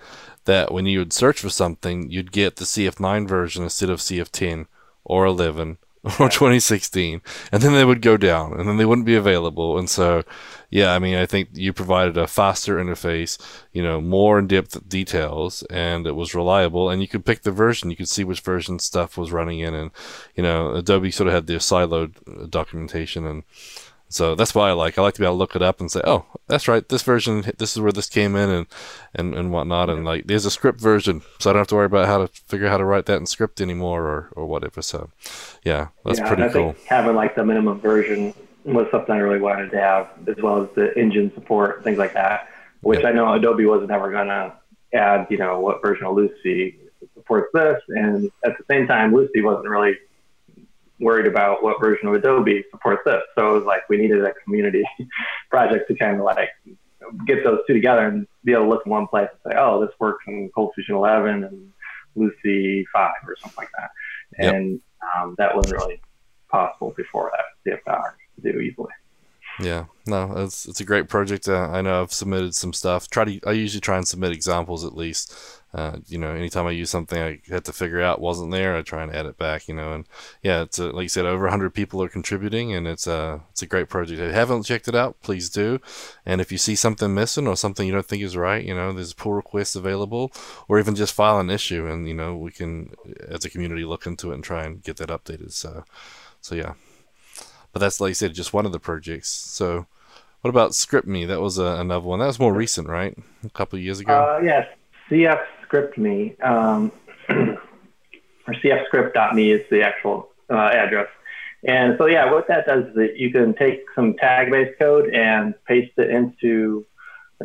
that 0.45 0.71
when 0.71 0.85
you 0.85 0.99
would 0.99 1.13
search 1.13 1.39
for 1.39 1.49
something, 1.49 2.09
you'd 2.09 2.31
get 2.31 2.55
the 2.55 2.65
CF9 2.65 3.27
version 3.27 3.63
instead 3.63 3.89
of 3.89 3.99
CF10 3.99 4.67
or 5.03 5.25
11 5.25 5.77
or 6.19 6.29
2016, 6.29 7.21
and 7.51 7.61
then 7.61 7.73
they 7.73 7.85
would 7.85 8.01
go 8.01 8.17
down, 8.17 8.59
and 8.59 8.67
then 8.67 8.77
they 8.77 8.85
wouldn't 8.85 9.05
be 9.05 9.13
available. 9.15 9.77
And 9.77 9.87
so, 9.87 10.23
yeah, 10.71 10.93
I 10.93 10.99
mean, 10.99 11.15
I 11.15 11.27
think 11.27 11.49
you 11.53 11.73
provided 11.73 12.17
a 12.17 12.25
faster 12.25 12.77
interface, 12.77 13.37
you 13.71 13.83
know, 13.83 14.01
more 14.01 14.39
in-depth 14.39 14.89
details, 14.89 15.61
and 15.69 16.07
it 16.07 16.15
was 16.15 16.33
reliable. 16.33 16.89
And 16.89 17.03
you 17.03 17.07
could 17.07 17.23
pick 17.23 17.43
the 17.43 17.51
version, 17.51 17.91
you 17.91 17.95
could 17.95 18.09
see 18.09 18.23
which 18.23 18.39
version 18.39 18.79
stuff 18.79 19.15
was 19.15 19.31
running 19.31 19.59
in, 19.59 19.75
and 19.75 19.91
you 20.35 20.41
know, 20.41 20.73
Adobe 20.73 21.11
sort 21.11 21.27
of 21.27 21.35
had 21.35 21.45
their 21.45 21.59
siloed 21.59 22.49
documentation, 22.49 23.27
and 23.27 23.43
so 24.11 24.35
that's 24.35 24.53
why 24.53 24.69
I 24.69 24.73
like. 24.73 24.97
I 24.97 25.01
like 25.01 25.13
to 25.13 25.19
be 25.19 25.25
able 25.25 25.35
to 25.35 25.39
look 25.39 25.55
it 25.55 25.61
up 25.61 25.79
and 25.79 25.89
say, 25.89 26.01
"Oh, 26.03 26.25
that's 26.47 26.67
right. 26.67 26.87
This 26.87 27.01
version, 27.01 27.43
this 27.57 27.75
is 27.75 27.81
where 27.81 27.93
this 27.93 28.09
came 28.09 28.35
in, 28.35 28.49
and 28.49 28.67
and 29.15 29.33
and 29.33 29.51
whatnot." 29.51 29.89
And 29.89 30.03
like, 30.03 30.27
there's 30.27 30.45
a 30.45 30.51
script 30.51 30.81
version, 30.81 31.21
so 31.39 31.49
I 31.49 31.53
don't 31.53 31.61
have 31.61 31.67
to 31.67 31.75
worry 31.75 31.85
about 31.85 32.07
how 32.07 32.17
to 32.19 32.27
figure 32.27 32.67
out 32.67 32.71
how 32.71 32.77
to 32.77 32.85
write 32.85 33.05
that 33.05 33.17
in 33.17 33.25
script 33.25 33.61
anymore, 33.61 34.03
or 34.03 34.29
or 34.35 34.45
whatever. 34.45 34.81
So, 34.81 35.09
yeah, 35.63 35.87
that's 36.03 36.19
yeah, 36.19 36.27
pretty 36.27 36.53
cool. 36.53 36.75
having 36.87 37.15
like 37.15 37.35
the 37.35 37.45
minimum 37.45 37.79
version 37.79 38.33
was 38.65 38.87
something 38.91 39.15
I 39.15 39.19
really 39.19 39.39
wanted 39.39 39.71
to 39.71 39.79
have, 39.79 40.09
as 40.27 40.35
well 40.43 40.61
as 40.63 40.69
the 40.75 40.93
engine 40.99 41.31
support, 41.33 41.83
things 41.83 41.97
like 41.97 42.13
that. 42.13 42.49
Which 42.81 42.99
yep. 42.99 43.09
I 43.09 43.11
know 43.13 43.31
Adobe 43.33 43.65
wasn't 43.65 43.91
ever 43.91 44.11
gonna 44.11 44.53
add. 44.93 45.27
You 45.29 45.37
know, 45.37 45.59
what 45.61 45.81
version 45.81 46.05
of 46.05 46.15
Lucee 46.15 46.77
supports 47.13 47.47
this, 47.53 47.81
and 47.87 48.29
at 48.43 48.57
the 48.57 48.63
same 48.69 48.87
time, 48.87 49.15
Lucee 49.15 49.41
wasn't 49.41 49.69
really 49.69 49.95
worried 51.01 51.27
about 51.27 51.63
what 51.63 51.81
version 51.81 52.07
of 52.07 52.13
Adobe 52.13 52.63
supports 52.71 53.01
this. 53.05 53.21
So 53.37 53.49
it 53.49 53.53
was 53.59 53.65
like 53.65 53.89
we 53.89 53.97
needed 53.97 54.23
a 54.23 54.33
community 54.45 54.83
project 55.49 55.87
to 55.89 55.95
kind 55.95 56.17
of 56.17 56.23
like 56.23 56.49
get 57.25 57.43
those 57.43 57.59
two 57.67 57.73
together 57.73 58.07
and 58.07 58.27
be 58.43 58.53
able 58.53 58.65
to 58.65 58.69
look 58.69 58.83
in 58.85 58.91
one 58.91 59.07
place 59.07 59.27
and 59.31 59.51
say, 59.51 59.59
oh, 59.59 59.81
this 59.81 59.93
works 59.99 60.23
in 60.27 60.49
Cold 60.53 60.71
Fusion 60.75 60.95
11 60.95 61.43
and 61.43 61.73
Lucee 62.15 62.85
5 62.93 63.11
or 63.27 63.35
something 63.41 63.57
like 63.57 63.69
that. 63.77 63.89
Yep. 64.39 64.53
And 64.53 64.81
um, 65.17 65.35
that 65.37 65.55
wasn't 65.55 65.81
really 65.81 66.01
possible 66.49 66.93
before 66.95 67.31
that 67.65 67.81
CFR 67.85 68.11
to 68.35 68.51
do 68.51 68.59
easily. 68.59 68.91
Yeah, 69.59 69.85
no, 70.07 70.31
it's 70.37 70.65
it's 70.65 70.79
a 70.79 70.85
great 70.85 71.09
project. 71.09 71.47
Uh, 71.47 71.67
I 71.71 71.81
know 71.81 72.01
I've 72.01 72.13
submitted 72.13 72.55
some 72.55 72.73
stuff. 72.73 73.09
Try 73.09 73.25
to 73.25 73.39
I 73.45 73.51
usually 73.51 73.81
try 73.81 73.97
and 73.97 74.07
submit 74.07 74.31
examples 74.31 74.85
at 74.85 74.95
least 74.95 75.60
uh, 75.73 75.97
you 76.07 76.17
know, 76.17 76.31
anytime 76.31 76.67
I 76.67 76.71
use 76.71 76.89
something 76.89 77.21
I 77.21 77.39
had 77.47 77.63
to 77.65 77.71
figure 77.71 78.01
out 78.01 78.19
wasn't 78.19 78.51
there, 78.51 78.75
I 78.75 78.81
try 78.81 79.03
and 79.03 79.15
add 79.15 79.25
it 79.25 79.37
back, 79.37 79.69
you 79.69 79.73
know, 79.73 79.93
and 79.93 80.05
yeah, 80.43 80.63
it's 80.63 80.77
a, 80.79 80.89
like 80.91 81.03
you 81.03 81.09
said, 81.09 81.25
over 81.25 81.45
100 81.45 81.73
people 81.73 82.03
are 82.03 82.09
contributing, 82.09 82.73
and 82.73 82.85
it's 82.87 83.07
a 83.07 83.41
it's 83.51 83.61
a 83.61 83.67
great 83.67 83.87
project. 83.87 84.19
If 84.19 84.27
you 84.27 84.33
haven't 84.33 84.63
checked 84.63 84.89
it 84.89 84.95
out, 84.95 85.21
please 85.21 85.49
do. 85.49 85.79
And 86.25 86.41
if 86.41 86.51
you 86.51 86.57
see 86.57 86.75
something 86.75 87.13
missing 87.13 87.47
or 87.47 87.55
something 87.55 87.87
you 87.87 87.93
don't 87.93 88.05
think 88.05 88.21
is 88.21 88.35
right, 88.35 88.63
you 88.65 88.75
know, 88.75 88.91
there's 88.91 89.13
pull 89.13 89.33
requests 89.33 89.75
available, 89.75 90.33
or 90.67 90.77
even 90.77 90.93
just 90.93 91.13
file 91.13 91.39
an 91.39 91.49
issue, 91.49 91.87
and 91.87 92.05
you 92.05 92.13
know, 92.13 92.35
we 92.35 92.51
can 92.51 92.93
as 93.29 93.45
a 93.45 93.49
community 93.49 93.85
look 93.85 94.05
into 94.05 94.31
it 94.31 94.35
and 94.35 94.43
try 94.43 94.65
and 94.65 94.83
get 94.83 94.97
that 94.97 95.07
updated. 95.07 95.53
So, 95.53 95.85
so 96.41 96.53
yeah. 96.53 96.73
but 97.71 97.79
that's 97.79 98.01
like 98.01 98.09
you 98.09 98.15
said, 98.15 98.33
just 98.33 98.51
one 98.51 98.65
of 98.65 98.73
the 98.73 98.79
projects. 98.79 99.29
So, 99.29 99.85
what 100.41 100.49
about 100.49 100.71
ScriptMe? 100.71 101.25
That 101.27 101.39
was 101.39 101.57
uh, 101.57 101.77
another 101.79 102.05
one. 102.05 102.19
That 102.19 102.25
was 102.25 102.39
more 102.41 102.53
recent, 102.53 102.89
right? 102.89 103.17
A 103.45 103.49
couple 103.51 103.79
years 103.79 104.01
ago. 104.01 104.13
Uh, 104.13 104.41
yes, 104.43 104.67
CF 105.09 105.39
ScriptMe 105.71 106.41
um, 106.43 106.91
or 107.29 108.53
CFScript.me 108.53 109.51
is 109.51 109.69
the 109.69 109.81
actual 109.83 110.29
uh, 110.49 110.55
address. 110.55 111.07
And 111.63 111.95
so, 111.97 112.07
yeah, 112.07 112.31
what 112.31 112.47
that 112.47 112.65
does 112.65 112.87
is 112.87 112.95
that 112.95 113.17
you 113.17 113.31
can 113.31 113.53
take 113.53 113.85
some 113.95 114.15
tag-based 114.15 114.79
code 114.79 115.13
and 115.13 115.53
paste 115.65 115.93
it 115.97 116.09
into 116.09 116.85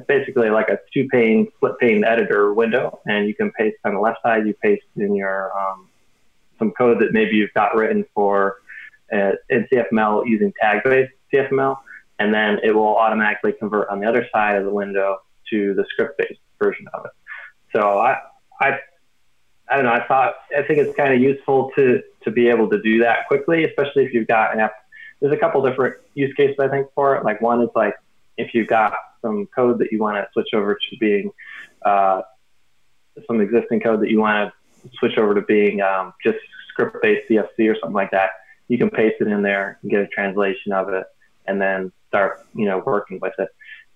basically 0.09 0.51
like 0.51 0.69
a 0.69 0.79
two-pane, 0.93 1.49
split-pane 1.57 2.05
editor 2.05 2.55
window, 2.55 3.01
and 3.07 3.27
you 3.27 3.35
can 3.35 3.51
paste 3.53 3.77
on 3.85 3.95
the 3.95 4.01
left 4.01 4.23
side. 4.23 4.47
You 4.47 4.55
paste 4.55 4.85
in 4.97 5.15
your 5.15 5.53
um, 5.57 5.89
some 6.59 6.71
code 6.73 7.01
that 7.01 7.13
maybe 7.13 7.37
you've 7.37 7.53
got 7.53 7.75
written 7.77 8.05
for 8.15 8.57
uh, 9.13 9.33
in 9.51 9.67
CFML 9.71 10.27
using 10.27 10.53
tag-based 10.61 11.13
CFML, 11.33 11.77
and 12.19 12.33
then 12.33 12.59
it 12.63 12.75
will 12.75 12.97
automatically 12.97 13.53
convert 13.53 13.89
on 13.89 14.01
the 14.01 14.07
other 14.09 14.27
side 14.33 14.57
of 14.57 14.65
the 14.65 14.73
window 14.73 15.19
to 15.51 15.75
the 15.75 15.85
script-based 15.91 16.41
version 16.59 16.87
of 16.95 17.05
it. 17.05 17.11
So 17.77 17.99
I, 17.99 18.17
I, 18.59 18.79
I 19.69 19.77
don't 19.77 19.85
know. 19.85 19.93
I 19.93 20.07
thought 20.07 20.35
I 20.57 20.63
think 20.63 20.79
it's 20.79 20.97
kind 20.97 21.13
of 21.13 21.21
useful 21.21 21.71
to 21.77 22.03
to 22.25 22.31
be 22.31 22.49
able 22.49 22.71
to 22.71 22.81
do 22.81 23.01
that 23.01 23.29
quickly, 23.29 23.65
especially 23.65 24.07
if 24.07 24.15
you've 24.15 24.27
got 24.27 24.55
an 24.55 24.61
app. 24.61 24.73
There's 25.21 25.33
a 25.33 25.37
couple 25.37 25.63
different 25.63 25.97
use 26.15 26.33
cases 26.35 26.57
I 26.59 26.69
think 26.69 26.89
for 26.95 27.17
it. 27.17 27.25
Like 27.25 27.43
one 27.43 27.61
is 27.63 27.69
like 27.75 27.95
if 28.39 28.55
you've 28.55 28.69
got 28.69 28.95
some 29.21 29.47
code 29.55 29.79
that 29.81 29.93
you 29.93 29.99
want 29.99 30.17
to 30.17 30.27
switch 30.33 30.55
over 30.55 30.75
to 30.75 30.97
being 30.99 31.31
uh, 31.85 32.23
some 33.27 33.43
existing 33.43 33.81
code 33.81 34.01
that 34.01 34.11
you 34.11 34.21
want 34.21 34.51
to 34.51 34.91
switch 34.99 35.19
over 35.19 35.35
to 35.35 35.43
being 35.43 35.83
um, 35.83 36.15
just 36.25 36.39
script-based 36.71 37.29
CFC 37.29 37.71
or 37.71 37.77
something 37.81 37.93
like 37.93 38.11
that, 38.11 38.31
you 38.69 38.79
can 38.79 38.89
paste 38.89 39.17
it 39.21 39.29
in 39.29 39.43
there 39.43 39.79
and 39.83 39.91
get 39.91 40.01
a 40.01 40.07
translation 40.09 40.73
of 40.73 40.89
it, 40.89 41.05
and 41.47 41.61
then 41.61 41.93
start 42.09 42.47
you 42.55 42.65
know 42.65 42.83
working 42.87 43.19
with 43.21 43.35
it 43.39 43.49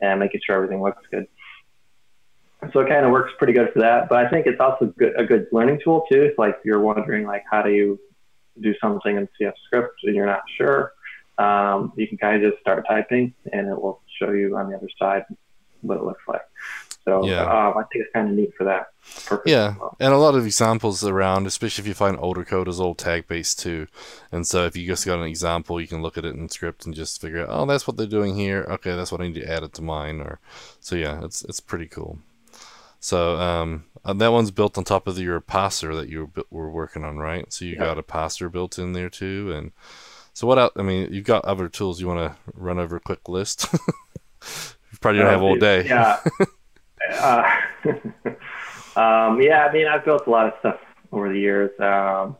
and 0.02 0.20
making 0.20 0.42
sure 0.44 0.56
everything 0.56 0.82
looks 0.82 1.02
good. 1.10 1.26
So 2.72 2.80
it 2.80 2.88
kind 2.88 3.04
of 3.06 3.10
works 3.10 3.32
pretty 3.38 3.52
good 3.52 3.72
for 3.72 3.80
that. 3.80 4.08
But 4.08 4.24
I 4.24 4.28
think 4.28 4.46
it's 4.46 4.60
also 4.60 4.86
good, 4.86 5.18
a 5.18 5.24
good 5.24 5.46
learning 5.52 5.80
tool 5.82 6.04
too. 6.10 6.22
If 6.22 6.38
like 6.38 6.58
you're 6.64 6.80
wondering 6.80 7.26
like 7.26 7.44
how 7.50 7.62
do 7.62 7.70
you 7.70 7.98
do 8.60 8.74
something 8.80 9.16
in 9.16 9.28
CF 9.40 9.54
script 9.66 10.00
and 10.04 10.14
you're 10.14 10.26
not 10.26 10.42
sure, 10.56 10.92
um, 11.38 11.92
you 11.96 12.06
can 12.06 12.18
kind 12.18 12.42
of 12.42 12.50
just 12.50 12.60
start 12.60 12.84
typing 12.88 13.34
and 13.52 13.68
it 13.68 13.80
will 13.80 14.02
show 14.18 14.30
you 14.30 14.56
on 14.56 14.70
the 14.70 14.76
other 14.76 14.88
side 14.98 15.24
what 15.80 15.96
it 15.96 16.04
looks 16.04 16.22
like. 16.28 16.42
So 17.04 17.24
yeah. 17.24 17.44
uh, 17.44 17.72
I 17.76 17.82
think 17.90 18.04
it's 18.04 18.12
kind 18.12 18.28
of 18.28 18.34
neat 18.34 18.52
for 18.56 18.64
that 18.64 18.88
purpose. 19.24 19.50
Yeah, 19.50 19.74
well. 19.80 19.96
and 19.98 20.12
a 20.12 20.18
lot 20.18 20.34
of 20.34 20.44
examples 20.44 21.02
around, 21.02 21.46
especially 21.46 21.82
if 21.82 21.88
you 21.88 21.94
find 21.94 22.18
older 22.20 22.44
code, 22.44 22.68
is 22.68 22.78
all 22.78 22.94
tag 22.94 23.26
based 23.26 23.58
too. 23.58 23.86
And 24.30 24.46
so 24.46 24.66
if 24.66 24.76
you 24.76 24.86
just 24.86 25.06
got 25.06 25.18
an 25.18 25.24
example, 25.24 25.80
you 25.80 25.88
can 25.88 26.02
look 26.02 26.18
at 26.18 26.26
it 26.26 26.34
in 26.34 26.48
script 26.50 26.84
and 26.84 26.94
just 26.94 27.20
figure 27.20 27.42
out, 27.42 27.48
oh, 27.48 27.64
that's 27.64 27.86
what 27.86 27.96
they're 27.96 28.06
doing 28.06 28.36
here. 28.36 28.66
Okay, 28.68 28.94
that's 28.94 29.10
what 29.10 29.22
I 29.22 29.28
need 29.28 29.40
to 29.40 29.50
add 29.50 29.62
it 29.62 29.72
to 29.74 29.82
mine. 29.82 30.20
Or 30.20 30.40
so 30.78 30.94
yeah, 30.94 31.24
it's 31.24 31.42
it's 31.42 31.60
pretty 31.60 31.86
cool. 31.86 32.18
So 33.00 33.36
um, 33.36 33.84
that 34.04 34.30
one's 34.30 34.50
built 34.50 34.76
on 34.78 34.84
top 34.84 35.06
of 35.06 35.18
your 35.18 35.40
parser 35.40 35.98
that 35.98 36.08
you 36.08 36.30
were, 36.36 36.44
were 36.50 36.70
working 36.70 37.02
on, 37.02 37.16
right? 37.16 37.50
So 37.52 37.64
you 37.64 37.72
yeah. 37.72 37.86
got 37.86 37.98
a 37.98 38.02
parser 38.02 38.52
built 38.52 38.78
in 38.78 38.92
there 38.92 39.08
too, 39.08 39.52
and 39.52 39.72
so 40.32 40.46
what 40.46 40.58
else? 40.58 40.72
I 40.76 40.82
mean, 40.82 41.12
you've 41.12 41.24
got 41.24 41.44
other 41.44 41.68
tools. 41.68 42.00
You 42.00 42.08
want 42.08 42.32
to 42.32 42.38
run 42.54 42.78
over 42.78 42.96
a 42.96 43.00
quick 43.00 43.28
list? 43.28 43.66
you 43.72 44.98
probably 45.00 45.18
don't 45.18 45.28
uh, 45.28 45.32
have 45.32 45.42
all 45.42 45.56
day. 45.56 45.86
Yeah. 45.86 46.20
uh, 47.12 47.50
um, 48.96 49.40
yeah, 49.40 49.66
I 49.66 49.72
mean, 49.72 49.86
I've 49.86 50.04
built 50.04 50.26
a 50.26 50.30
lot 50.30 50.46
of 50.46 50.54
stuff 50.60 50.80
over 51.12 51.32
the 51.32 51.38
years. 51.38 51.70
Um, 51.80 52.36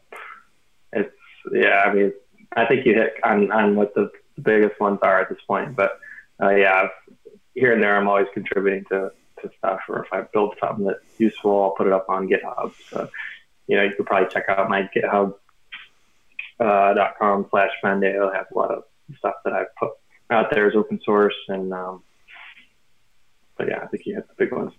it's 0.93 1.15
yeah, 1.53 1.85
I 1.87 1.95
mean, 1.95 2.13
I 2.57 2.67
think 2.67 2.87
you 2.87 2.95
hit 2.95 3.15
on 3.25 3.51
on 3.51 3.77
what 3.77 3.95
the, 3.95 4.11
the 4.37 4.43
biggest 4.43 4.81
ones 4.81 4.99
are 5.03 5.21
at 5.21 5.29
this 5.29 5.41
point. 5.47 5.75
But 5.75 5.99
uh, 6.43 6.51
yeah, 6.51 6.83
I've, 6.85 7.35
here 7.55 7.73
and 7.73 7.83
there, 7.83 7.97
I'm 7.97 8.09
always 8.09 8.29
contributing 8.33 8.85
to 8.91 9.11
to 9.43 9.51
stuff. 9.59 9.81
Or 9.89 10.05
if 10.05 10.13
I 10.13 10.23
build 10.23 10.57
something 10.61 10.87
that's 10.87 11.01
useful, 11.19 11.63
I'll 11.63 11.71
put 11.71 11.87
it 11.87 11.93
up 11.93 12.09
on 12.09 12.29
GitHub. 12.29 12.73
So 12.91 13.09
you 13.71 13.77
know, 13.77 13.85
you 13.85 13.93
could 13.97 14.07
probably 14.07 14.29
check 14.29 14.47
out 14.49 14.69
my 14.69 14.91
GitHub 14.95 15.35
uh, 16.59 16.95
slash 17.51 17.71
Foundeo 17.83 18.35
has 18.35 18.47
a 18.53 18.59
lot 18.59 18.73
of 18.73 18.83
stuff 19.17 19.35
that 19.45 19.53
I've 19.53 19.75
put 19.77 19.91
out 20.29 20.51
there 20.51 20.69
as 20.69 20.75
open 20.75 21.01
source. 21.05 21.37
And, 21.49 21.73
um, 21.73 22.03
but 23.57 23.69
yeah, 23.69 23.81
I 23.83 23.87
think 23.87 24.07
you 24.07 24.17
hit 24.17 24.29
the 24.29 24.35
big 24.37 24.53
ones. 24.53 24.73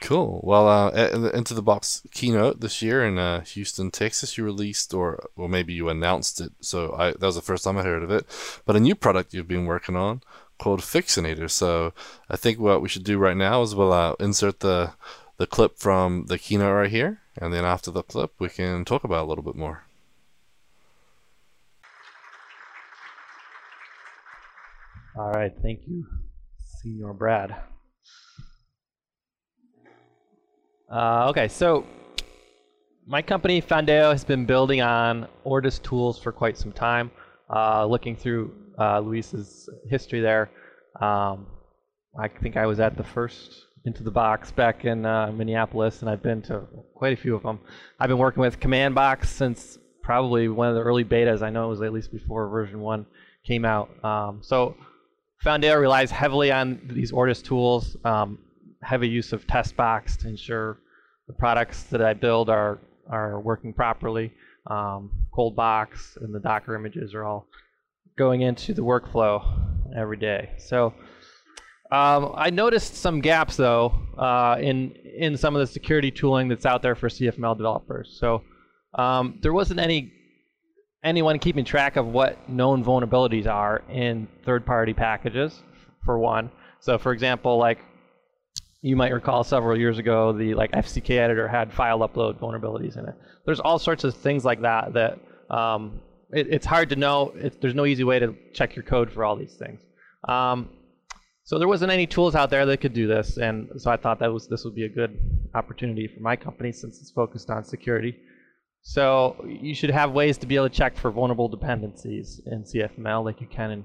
Cool. 0.00 0.40
Well, 0.42 0.68
uh, 0.68 0.90
into 1.32 1.54
the 1.54 1.62
box 1.62 2.02
keynote 2.12 2.60
this 2.60 2.82
year 2.82 3.04
in 3.04 3.18
uh, 3.18 3.40
Houston, 3.42 3.90
Texas, 3.90 4.38
you 4.38 4.44
released, 4.44 4.94
or 4.94 5.28
or 5.34 5.48
maybe 5.48 5.72
you 5.72 5.88
announced 5.88 6.40
it. 6.40 6.52
So 6.60 6.94
I, 6.96 7.10
that 7.10 7.20
was 7.20 7.34
the 7.34 7.42
first 7.42 7.64
time 7.64 7.76
I 7.76 7.82
heard 7.82 8.04
of 8.04 8.10
it. 8.12 8.24
But 8.64 8.76
a 8.76 8.80
new 8.80 8.94
product 8.94 9.34
you've 9.34 9.48
been 9.48 9.66
working 9.66 9.96
on 9.96 10.22
called 10.58 10.80
Fixinator. 10.80 11.50
So 11.50 11.92
I 12.28 12.36
think 12.36 12.58
what 12.58 12.82
we 12.82 12.88
should 12.88 13.04
do 13.04 13.18
right 13.18 13.36
now 13.36 13.62
is 13.62 13.74
we'll 13.74 13.92
uh, 13.92 14.14
insert 14.20 14.60
the 14.60 14.92
the 15.38 15.46
clip 15.46 15.78
from 15.78 16.26
the 16.26 16.38
keynote 16.38 16.74
right 16.74 16.90
here, 16.90 17.20
and 17.40 17.52
then 17.52 17.64
after 17.64 17.92
the 17.92 18.02
clip, 18.02 18.32
we 18.40 18.48
can 18.48 18.84
talk 18.84 19.04
about 19.04 19.24
a 19.24 19.28
little 19.28 19.44
bit 19.44 19.54
more. 19.54 19.84
All 25.16 25.30
right, 25.30 25.52
thank 25.62 25.80
you, 25.86 26.06
Senior 26.80 27.12
Brad. 27.12 27.54
Uh, 30.90 31.28
okay, 31.28 31.48
so 31.48 31.84
my 33.06 33.22
company 33.22 33.60
Foundeo 33.60 34.10
has 34.12 34.24
been 34.24 34.44
building 34.44 34.80
on 34.80 35.28
Ortus 35.44 35.82
tools 35.82 36.18
for 36.18 36.32
quite 36.32 36.56
some 36.56 36.72
time. 36.72 37.10
Uh, 37.50 37.86
looking 37.86 38.14
through 38.14 38.54
uh, 38.78 39.00
Luis's 39.00 39.68
history 39.88 40.20
there, 40.20 40.50
um, 41.00 41.46
I 42.18 42.28
think 42.28 42.56
I 42.56 42.66
was 42.66 42.80
at 42.80 42.96
the 42.96 43.04
first 43.04 43.66
Into 43.84 44.02
the 44.02 44.10
Box 44.10 44.50
back 44.50 44.84
in 44.84 45.06
uh, 45.06 45.32
Minneapolis, 45.32 46.00
and 46.00 46.10
I've 46.10 46.22
been 46.22 46.42
to 46.42 46.62
quite 46.94 47.12
a 47.12 47.20
few 47.20 47.34
of 47.34 47.42
them. 47.42 47.60
I've 48.00 48.08
been 48.08 48.18
working 48.18 48.40
with 48.40 48.60
Command 48.60 48.94
Box 48.94 49.30
since 49.30 49.78
probably 50.02 50.48
one 50.48 50.68
of 50.68 50.74
the 50.74 50.80
early 50.80 51.04
betas. 51.04 51.42
I 51.42 51.50
know 51.50 51.66
it 51.66 51.68
was 51.68 51.82
at 51.82 51.92
least 51.92 52.10
before 52.10 52.48
version 52.48 52.80
one 52.80 53.06
came 53.46 53.64
out. 53.64 53.88
Um, 54.04 54.40
so 54.42 54.74
Foundeo 55.44 55.80
relies 55.80 56.10
heavily 56.10 56.50
on 56.50 56.80
these 56.92 57.12
Ortus 57.12 57.42
tools, 57.42 57.96
um, 58.04 58.38
heavy 58.82 59.08
use 59.08 59.32
of 59.32 59.46
TestBox 59.46 60.16
to 60.18 60.28
ensure 60.28 60.78
the 61.26 61.34
products 61.34 61.84
that 61.84 62.02
I 62.02 62.14
build 62.14 62.50
are 62.50 62.78
are 63.10 63.40
working 63.40 63.72
properly. 63.72 64.32
Um, 64.66 65.10
ColdBox 65.32 66.16
and 66.22 66.34
the 66.34 66.40
Docker 66.40 66.74
images 66.74 67.14
are 67.14 67.24
all 67.24 67.46
going 68.18 68.42
into 68.42 68.74
the 68.74 68.82
workflow 68.82 69.42
every 69.96 70.18
day. 70.18 70.50
So 70.58 70.92
um, 71.90 72.32
I 72.34 72.50
noticed 72.50 72.96
some 72.96 73.20
gaps 73.20 73.56
though 73.56 73.94
uh, 74.18 74.58
in 74.60 74.92
in 75.18 75.36
some 75.36 75.56
of 75.56 75.60
the 75.60 75.66
security 75.66 76.10
tooling 76.10 76.48
that's 76.48 76.66
out 76.66 76.82
there 76.82 76.94
for 76.94 77.08
CFML 77.08 77.56
developers. 77.56 78.18
So 78.20 78.42
um, 78.94 79.38
there 79.40 79.54
wasn't 79.54 79.80
any 79.80 80.12
anyone 81.02 81.38
keeping 81.38 81.64
track 81.64 81.96
of 81.96 82.06
what 82.06 82.48
known 82.48 82.84
vulnerabilities 82.84 83.46
are 83.46 83.82
in 83.88 84.26
third-party 84.44 84.92
packages, 84.94 85.62
for 86.04 86.18
one. 86.18 86.50
So, 86.80 86.98
for 86.98 87.12
example, 87.12 87.56
like 87.56 87.78
you 88.82 88.96
might 88.96 89.12
recall 89.12 89.44
several 89.44 89.78
years 89.78 89.98
ago, 89.98 90.32
the 90.32 90.54
like 90.54 90.72
FCK 90.72 91.18
editor 91.18 91.48
had 91.48 91.72
file 91.72 92.00
upload 92.00 92.38
vulnerabilities 92.38 92.96
in 92.96 93.06
it. 93.06 93.14
There's 93.46 93.60
all 93.60 93.78
sorts 93.78 94.04
of 94.04 94.14
things 94.14 94.44
like 94.44 94.62
that 94.62 94.92
that 94.94 95.18
um, 95.54 96.00
it, 96.30 96.48
it's 96.50 96.66
hard 96.66 96.90
to 96.90 96.96
know. 96.96 97.32
It, 97.36 97.60
there's 97.60 97.74
no 97.74 97.86
easy 97.86 98.04
way 98.04 98.18
to 98.18 98.34
check 98.52 98.76
your 98.76 98.84
code 98.84 99.10
for 99.10 99.24
all 99.24 99.36
these 99.36 99.54
things. 99.54 99.80
Um, 100.28 100.70
so 101.44 101.58
there 101.58 101.68
wasn't 101.68 101.92
any 101.92 102.06
tools 102.06 102.34
out 102.34 102.50
there 102.50 102.66
that 102.66 102.78
could 102.78 102.92
do 102.92 103.06
this, 103.06 103.38
and 103.38 103.70
so 103.78 103.90
I 103.90 103.96
thought 103.96 104.18
that 104.18 104.32
was 104.32 104.48
this 104.48 104.64
would 104.64 104.74
be 104.74 104.84
a 104.84 104.88
good 104.88 105.18
opportunity 105.54 106.06
for 106.06 106.20
my 106.20 106.36
company 106.36 106.72
since 106.72 107.00
it's 107.00 107.10
focused 107.10 107.48
on 107.48 107.64
security. 107.64 108.16
So 108.82 109.44
you 109.46 109.74
should 109.74 109.90
have 109.90 110.12
ways 110.12 110.38
to 110.38 110.46
be 110.46 110.56
able 110.56 110.68
to 110.68 110.74
check 110.74 110.96
for 110.96 111.10
vulnerable 111.10 111.48
dependencies 111.48 112.40
in 112.46 112.64
CFML 112.64 113.24
like 113.24 113.40
you 113.40 113.46
can 113.46 113.70
in 113.70 113.84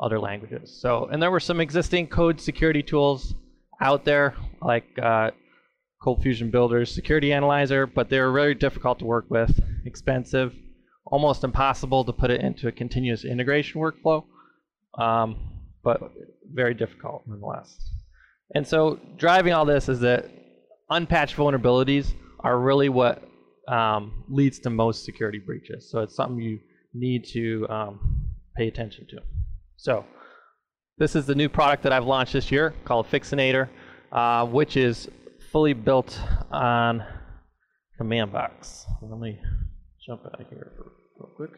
other 0.00 0.18
languages. 0.18 0.76
So, 0.80 1.06
and 1.06 1.22
there 1.22 1.30
were 1.30 1.40
some 1.40 1.60
existing 1.60 2.08
code 2.08 2.40
security 2.40 2.82
tools 2.82 3.34
out 3.80 4.04
there 4.04 4.34
like 4.60 4.84
uh, 5.00 5.30
Cold 6.02 6.22
Fusion 6.22 6.50
Builder's 6.50 6.92
Security 6.92 7.32
Analyzer, 7.32 7.86
but 7.86 8.08
they're 8.10 8.32
very 8.32 8.54
difficult 8.54 8.98
to 8.98 9.04
work 9.04 9.26
with, 9.28 9.60
expensive, 9.84 10.54
almost 11.06 11.44
impossible 11.44 12.04
to 12.04 12.12
put 12.12 12.30
it 12.30 12.40
into 12.40 12.68
a 12.68 12.72
continuous 12.72 13.24
integration 13.24 13.80
workflow, 13.80 14.24
um, 14.98 15.36
but 15.82 16.00
very 16.52 16.74
difficult 16.74 17.22
nonetheless. 17.26 17.76
And 18.54 18.66
so 18.66 18.98
driving 19.16 19.52
all 19.52 19.64
this 19.64 19.88
is 19.88 20.00
that 20.00 20.30
unpatched 20.90 21.36
vulnerabilities 21.36 22.12
are 22.40 22.58
really 22.58 22.88
what 22.88 23.22
um, 23.68 24.24
leads 24.28 24.58
to 24.60 24.70
most 24.70 25.04
security 25.04 25.38
breaches. 25.38 25.90
So 25.90 26.00
it's 26.00 26.14
something 26.14 26.40
you 26.40 26.60
need 26.92 27.24
to 27.32 27.66
um, 27.68 28.26
pay 28.56 28.68
attention 28.68 29.06
to. 29.10 29.18
So 29.76 30.04
this 30.98 31.16
is 31.16 31.26
the 31.26 31.34
new 31.34 31.48
product 31.48 31.82
that 31.82 31.92
I've 31.92 32.04
launched 32.04 32.34
this 32.34 32.52
year 32.52 32.74
called 32.84 33.10
Fixinator, 33.10 33.68
uh, 34.12 34.46
which 34.46 34.76
is 34.76 35.08
fully 35.50 35.72
built 35.72 36.18
on 36.50 37.04
command 37.96 38.32
box. 38.32 38.86
Let 39.02 39.18
me 39.18 39.38
jump 40.06 40.22
out 40.26 40.40
of 40.40 40.46
here 40.48 40.72
for 40.76 40.92
real 41.18 41.30
quick. 41.36 41.50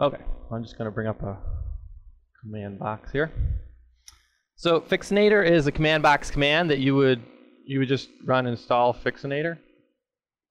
Okay, 0.00 0.22
I'm 0.52 0.62
just 0.62 0.76
going 0.76 0.86
to 0.86 0.90
bring 0.90 1.06
up 1.06 1.22
a 1.22 1.38
command 2.42 2.78
box 2.78 3.10
here. 3.12 3.32
So 4.56 4.80
Fixinator 4.80 5.48
is 5.48 5.66
a 5.66 5.72
command 5.72 6.02
box 6.02 6.30
command 6.30 6.70
that 6.70 6.78
you 6.78 6.94
would 6.94 7.22
you 7.66 7.78
would 7.78 7.88
just 7.88 8.08
run 8.24 8.46
install 8.46 8.92
Fixinator. 8.92 9.58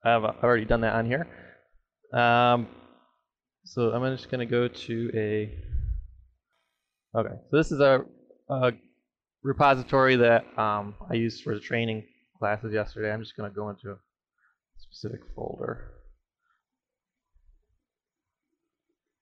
I've 0.04 0.24
already 0.24 0.66
done 0.66 0.82
that 0.82 0.94
on 0.96 1.06
here. 1.06 1.28
Um, 2.14 2.68
so 3.66 3.92
I'm 3.92 4.16
just 4.16 4.30
going 4.30 4.40
to 4.40 4.52
go 4.52 4.68
to 4.68 5.12
a. 5.14 5.58
Okay, 7.16 7.36
so 7.50 7.58
this 7.58 7.72
is 7.72 7.80
a, 7.80 8.04
a 8.50 8.72
repository 9.44 10.16
that 10.16 10.46
um, 10.58 10.96
I 11.10 11.14
used 11.14 11.44
for 11.44 11.54
the 11.54 11.60
training 11.60 12.04
classes 12.40 12.74
yesterday. 12.74 13.12
I'm 13.14 13.22
just 13.22 13.38
going 13.38 13.50
to 13.50 13.56
go 13.56 13.70
into 13.70 13.92
a 13.92 13.98
specific 14.80 15.22
folder. 15.36 15.92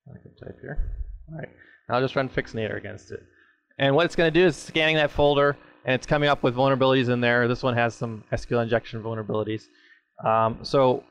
I 0.09 0.17
can 0.20 0.20
type 0.39 0.57
here. 0.61 0.91
All 1.29 1.37
right, 1.37 1.49
I'll 1.89 2.01
just 2.01 2.15
run 2.15 2.29
Fixinator 2.29 2.77
against 2.77 3.11
it. 3.11 3.21
And 3.79 3.95
what 3.95 4.05
it's 4.05 4.15
going 4.15 4.31
to 4.31 4.39
do 4.39 4.45
is 4.45 4.55
scanning 4.55 4.95
that 4.95 5.11
folder, 5.11 5.57
and 5.85 5.95
it's 5.95 6.05
coming 6.05 6.29
up 6.29 6.43
with 6.43 6.55
vulnerabilities 6.55 7.09
in 7.09 7.21
there. 7.21 7.47
This 7.47 7.63
one 7.63 7.75
has 7.75 7.95
some 7.95 8.23
SQL 8.31 8.63
injection 8.63 9.01
vulnerabilities. 9.01 9.63
Um, 10.25 10.59
so 10.61 11.03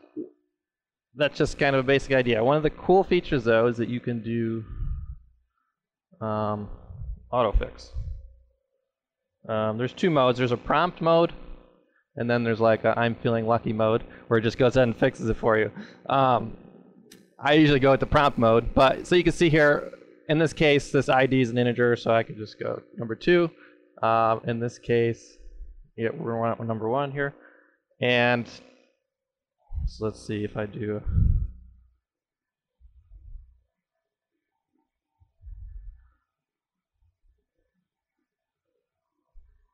that's 1.16 1.36
just 1.36 1.58
kind 1.58 1.74
of 1.74 1.80
a 1.80 1.86
basic 1.86 2.12
idea. 2.12 2.42
One 2.42 2.56
of 2.56 2.62
the 2.62 2.70
cool 2.70 3.02
features, 3.02 3.44
though, 3.44 3.66
is 3.66 3.76
that 3.78 3.88
you 3.88 4.00
can 4.00 4.22
do 4.22 4.64
um, 6.24 6.68
autofix. 7.32 7.88
Um, 9.48 9.78
there's 9.78 9.92
two 9.92 10.10
modes. 10.10 10.38
There's 10.38 10.52
a 10.52 10.56
prompt 10.56 11.00
mode, 11.00 11.32
and 12.16 12.30
then 12.30 12.44
there's 12.44 12.60
like 12.60 12.84
a 12.84 12.96
I'm 12.98 13.14
feeling 13.16 13.46
lucky 13.46 13.72
mode, 13.72 14.04
where 14.28 14.38
it 14.38 14.42
just 14.42 14.58
goes 14.58 14.76
ahead 14.76 14.88
and 14.88 14.96
fixes 14.96 15.28
it 15.28 15.36
for 15.36 15.58
you. 15.58 15.72
Um, 16.08 16.56
I 17.42 17.54
usually 17.54 17.80
go 17.80 17.92
with 17.92 18.00
the 18.00 18.06
prompt 18.06 18.36
mode, 18.36 18.74
but 18.74 19.06
so 19.06 19.14
you 19.16 19.24
can 19.24 19.32
see 19.32 19.48
here, 19.48 19.92
in 20.28 20.38
this 20.38 20.52
case, 20.52 20.92
this 20.92 21.08
ID 21.08 21.40
is 21.40 21.48
an 21.48 21.56
integer, 21.56 21.96
so 21.96 22.10
I 22.10 22.22
could 22.22 22.36
just 22.36 22.60
go 22.60 22.82
number 22.98 23.14
two. 23.14 23.50
Um, 24.02 24.42
in 24.46 24.60
this 24.60 24.78
case, 24.78 25.38
yeah, 25.96 26.10
we're 26.14 26.54
number 26.62 26.88
one 26.88 27.10
here, 27.10 27.34
and 28.00 28.46
so 29.86 30.04
let's 30.04 30.24
see 30.26 30.44
if 30.44 30.56
I 30.58 30.66
do. 30.66 31.00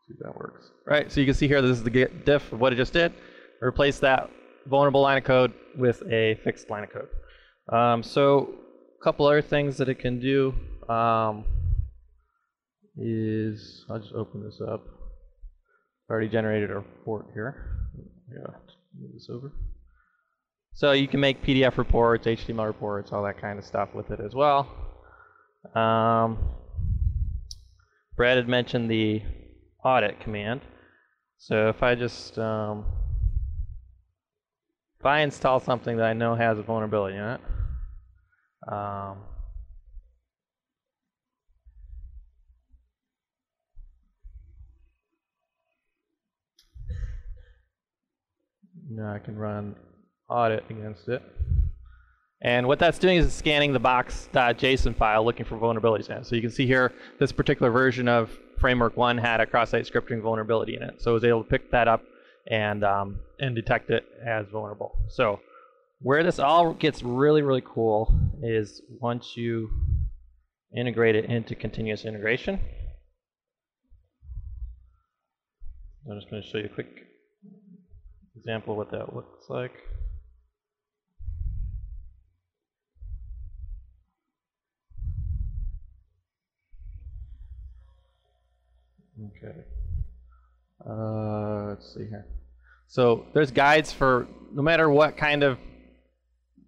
See 0.07 0.15
if 0.15 0.19
that 0.21 0.37
works. 0.37 0.71
Right, 0.87 1.11
so 1.11 1.21
you 1.21 1.27
can 1.27 1.35
see 1.35 1.49
here 1.49 1.61
this 1.61 1.79
is 1.79 1.83
the 1.83 2.09
diff 2.25 2.53
of 2.53 2.61
what 2.61 2.73
it 2.73 2.77
just 2.77 2.93
did. 2.93 3.13
Replace 3.61 3.99
that 4.01 4.31
vulnerable 4.67 5.03
line 5.03 5.19
of 5.19 5.25
code 5.25 5.53
with 5.77 6.03
a 6.11 6.37
fixed 6.45 6.71
line 6.71 6.85
of 6.85 6.91
code. 6.91 7.09
Um, 7.69 8.03
so 8.03 8.55
a 9.01 9.05
couple 9.05 9.27
other 9.27 9.43
things 9.43 9.77
that 9.79 9.89
it 9.89 9.99
can 9.99 10.21
do 10.21 10.55
um, 10.89 11.45
is, 12.97 13.85
I'll 13.91 13.99
just 13.99 14.15
open 14.15 14.45
this 14.45 14.61
up. 14.61 14.85
I 16.09 16.13
already 16.13 16.29
generated 16.29 16.71
a 16.71 16.77
report 16.77 17.27
here. 17.35 17.89
Yeah, 18.31 18.55
move 18.99 19.13
this 19.15 19.29
over. 19.29 19.53
So 20.73 20.93
you 20.93 21.09
can 21.09 21.21
make 21.21 21.43
PDF 21.43 21.79
reports, 21.79 22.27
HTML 22.27 22.67
reports, 22.67 23.13
all 23.13 23.23
that 23.25 23.41
kind 23.41 23.59
of 23.59 23.65
stuff 23.65 23.95
with 23.95 24.11
it 24.11 24.21
as 24.21 24.35
well. 24.35 24.69
Um, 25.75 26.39
Brad 28.15 28.37
had 28.37 28.49
mentioned 28.49 28.91
the 28.91 29.23
audit 29.85 30.21
command. 30.21 30.61
So 31.39 31.69
if 31.69 31.83
I 31.83 31.95
just 31.95 32.39
um, 32.39 32.85
if 34.99 35.07
I 35.07 35.21
install 35.21 35.61
something 35.61 35.97
that 35.97 36.07
I 36.07 36.13
know 36.13 36.35
has 36.35 36.59
a 36.59 36.63
vulnerability 36.63 37.17
in 37.17 37.25
it, 37.25 37.41
um, 38.67 39.19
now 48.91 49.13
I 49.13 49.19
can 49.19 49.37
run 49.37 49.77
audit 50.29 50.65
against 50.71 51.09
it. 51.09 51.23
And 52.43 52.67
what 52.67 52.79
that's 52.79 52.99
doing 52.99 53.17
is 53.17 53.33
scanning 53.33 53.73
the 53.73 53.79
box.json 53.79 54.97
file 54.97 55.25
looking 55.25 55.47
for 55.47 55.57
vulnerabilities 55.57 56.11
in 56.11 56.19
it. 56.19 56.27
So 56.27 56.37
you 56.37 56.43
can 56.43 56.51
see 56.51 56.67
here, 56.67 56.93
this 57.19 57.33
particular 57.33 57.71
version 57.71 58.09
of 58.09 58.31
Framework 58.59 58.97
1 58.97 59.19
had 59.19 59.41
a 59.41 59.47
cross-site 59.47 59.85
scripting 59.85 60.21
vulnerability 60.21 60.77
in 60.77 60.83
it. 60.83 61.01
So 61.01 61.13
it 61.13 61.15
was 61.15 61.25
able 61.25 61.45
to 61.45 61.49
pick 61.49 61.71
that 61.71 61.89
up 61.89 62.03
and, 62.49 62.85
um, 62.85 63.21
and 63.41 63.55
detect 63.55 63.91
it 63.91 64.05
as 64.25 64.47
vulnerable. 64.49 64.93
So 65.09 65.41
where 66.01 66.23
this 66.23 66.39
all 66.39 66.75
gets 66.75 67.03
really, 67.03 67.43
really 67.43 67.63
cool 67.65 68.13
is 68.43 68.83
once 69.01 69.37
you 69.37 69.71
integrate 70.77 71.17
it 71.17 71.27
into 71.27 71.55
continuous 71.55 72.05
integration. 72.05 72.61
I'm 76.09 76.19
just 76.19 76.31
going 76.31 76.43
to 76.43 76.49
show 76.49 76.59
you 76.59 76.67
a 76.67 76.69
quick 76.69 76.89
example 78.37 78.75
of 78.75 78.79
what 78.79 78.91
that 78.93 79.15
looks 79.15 79.49
like. 79.49 79.73
Okay. 89.19 89.57
Uh, 90.89 91.69
let's 91.71 91.95
see 91.95 92.07
here. 92.07 92.27
So 92.87 93.27
there's 93.33 93.51
guides 93.51 93.93
for 93.93 94.29
no 94.53 94.63
matter 94.63 94.91
what 94.91 95.17
kind 95.17 95.43
of 95.43 95.59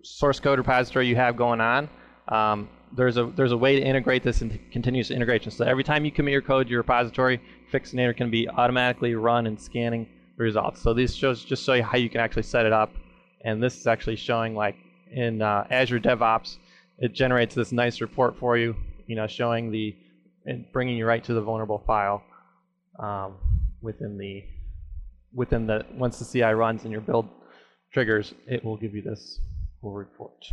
source 0.02 0.40
code 0.40 0.58
repository 0.58 1.06
you 1.06 1.16
have 1.16 1.36
going 1.36 1.60
on. 1.60 1.88
Um, 2.28 2.68
there's 2.96 3.16
a 3.16 3.26
there's 3.36 3.52
a 3.52 3.56
way 3.56 3.78
to 3.78 3.82
integrate 3.84 4.22
this 4.22 4.42
into 4.42 4.58
continuous 4.72 5.10
integration. 5.10 5.50
So 5.50 5.64
every 5.64 5.84
time 5.84 6.04
you 6.04 6.10
commit 6.10 6.32
your 6.32 6.42
code 6.42 6.66
to 6.66 6.70
your 6.70 6.80
repository, 6.80 7.40
Fixinator 7.72 8.16
can 8.16 8.30
be 8.30 8.48
automatically 8.48 9.14
run 9.14 9.46
and 9.46 9.60
scanning 9.60 10.08
the 10.36 10.44
results. 10.44 10.80
So 10.82 10.94
these 10.94 11.14
shows 11.14 11.44
just 11.44 11.64
show 11.64 11.74
you 11.74 11.82
how 11.82 11.98
you 11.98 12.08
can 12.08 12.20
actually 12.20 12.44
set 12.44 12.66
it 12.66 12.72
up. 12.72 12.92
And 13.44 13.62
this 13.62 13.78
is 13.78 13.86
actually 13.86 14.16
showing 14.16 14.54
like 14.54 14.76
in 15.10 15.42
uh, 15.42 15.66
Azure 15.70 16.00
DevOps, 16.00 16.58
it 16.98 17.12
generates 17.12 17.54
this 17.54 17.72
nice 17.72 18.00
report 18.00 18.36
for 18.38 18.56
you, 18.56 18.74
you 19.06 19.16
know, 19.16 19.26
showing 19.26 19.70
the 19.70 19.94
and 20.46 20.64
bringing 20.72 20.96
you 20.96 21.06
right 21.06 21.22
to 21.24 21.34
the 21.34 21.42
vulnerable 21.42 21.82
file 21.86 22.22
um, 22.98 23.36
within 23.82 24.16
the 24.16 24.42
within 25.32 25.66
the 25.66 25.84
once 25.94 26.18
the 26.18 26.24
CI 26.24 26.54
runs 26.54 26.84
and 26.84 26.92
your 26.92 27.02
build 27.02 27.28
triggers, 27.92 28.34
it 28.46 28.64
will 28.64 28.76
give 28.76 28.94
you 28.94 29.02
this 29.02 29.40
full 29.80 29.92
report. 29.92 30.44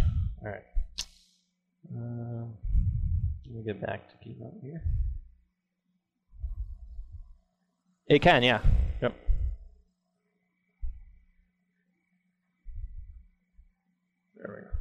All 0.41 0.51
right. 0.51 0.63
Um, 1.95 2.53
let 3.45 3.55
me 3.55 3.63
get 3.63 3.81
back 3.81 4.09
to 4.09 4.15
Keynote 4.23 4.53
here. 4.61 4.83
It 8.07 8.21
can, 8.21 8.43
yeah. 8.43 8.61
Yep. 9.01 9.15
There 14.37 14.55
we 14.55 14.61
go. 14.61 14.75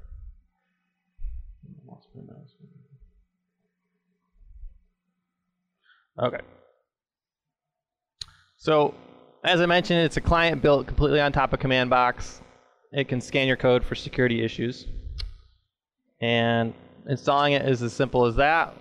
Okay. 6.19 6.41
So 8.57 8.95
as 9.43 9.61
I 9.61 9.67
mentioned, 9.67 10.01
it's 10.01 10.17
a 10.17 10.21
client 10.21 10.63
built 10.63 10.87
completely 10.87 11.21
on 11.21 11.33
top 11.33 11.53
of 11.53 11.61
command 11.61 11.91
box. 11.91 12.41
It 12.95 13.09
can 13.09 13.21
scan 13.21 13.49
your 13.49 13.57
code 13.57 13.85
for 13.85 13.97
security 13.97 14.45
issues. 14.45 14.87
And 16.21 16.73
installing 17.09 17.53
it 17.53 17.69
is 17.69 17.83
as 17.83 17.93
simple 17.93 18.25
as 18.25 18.37
that. 18.37 18.75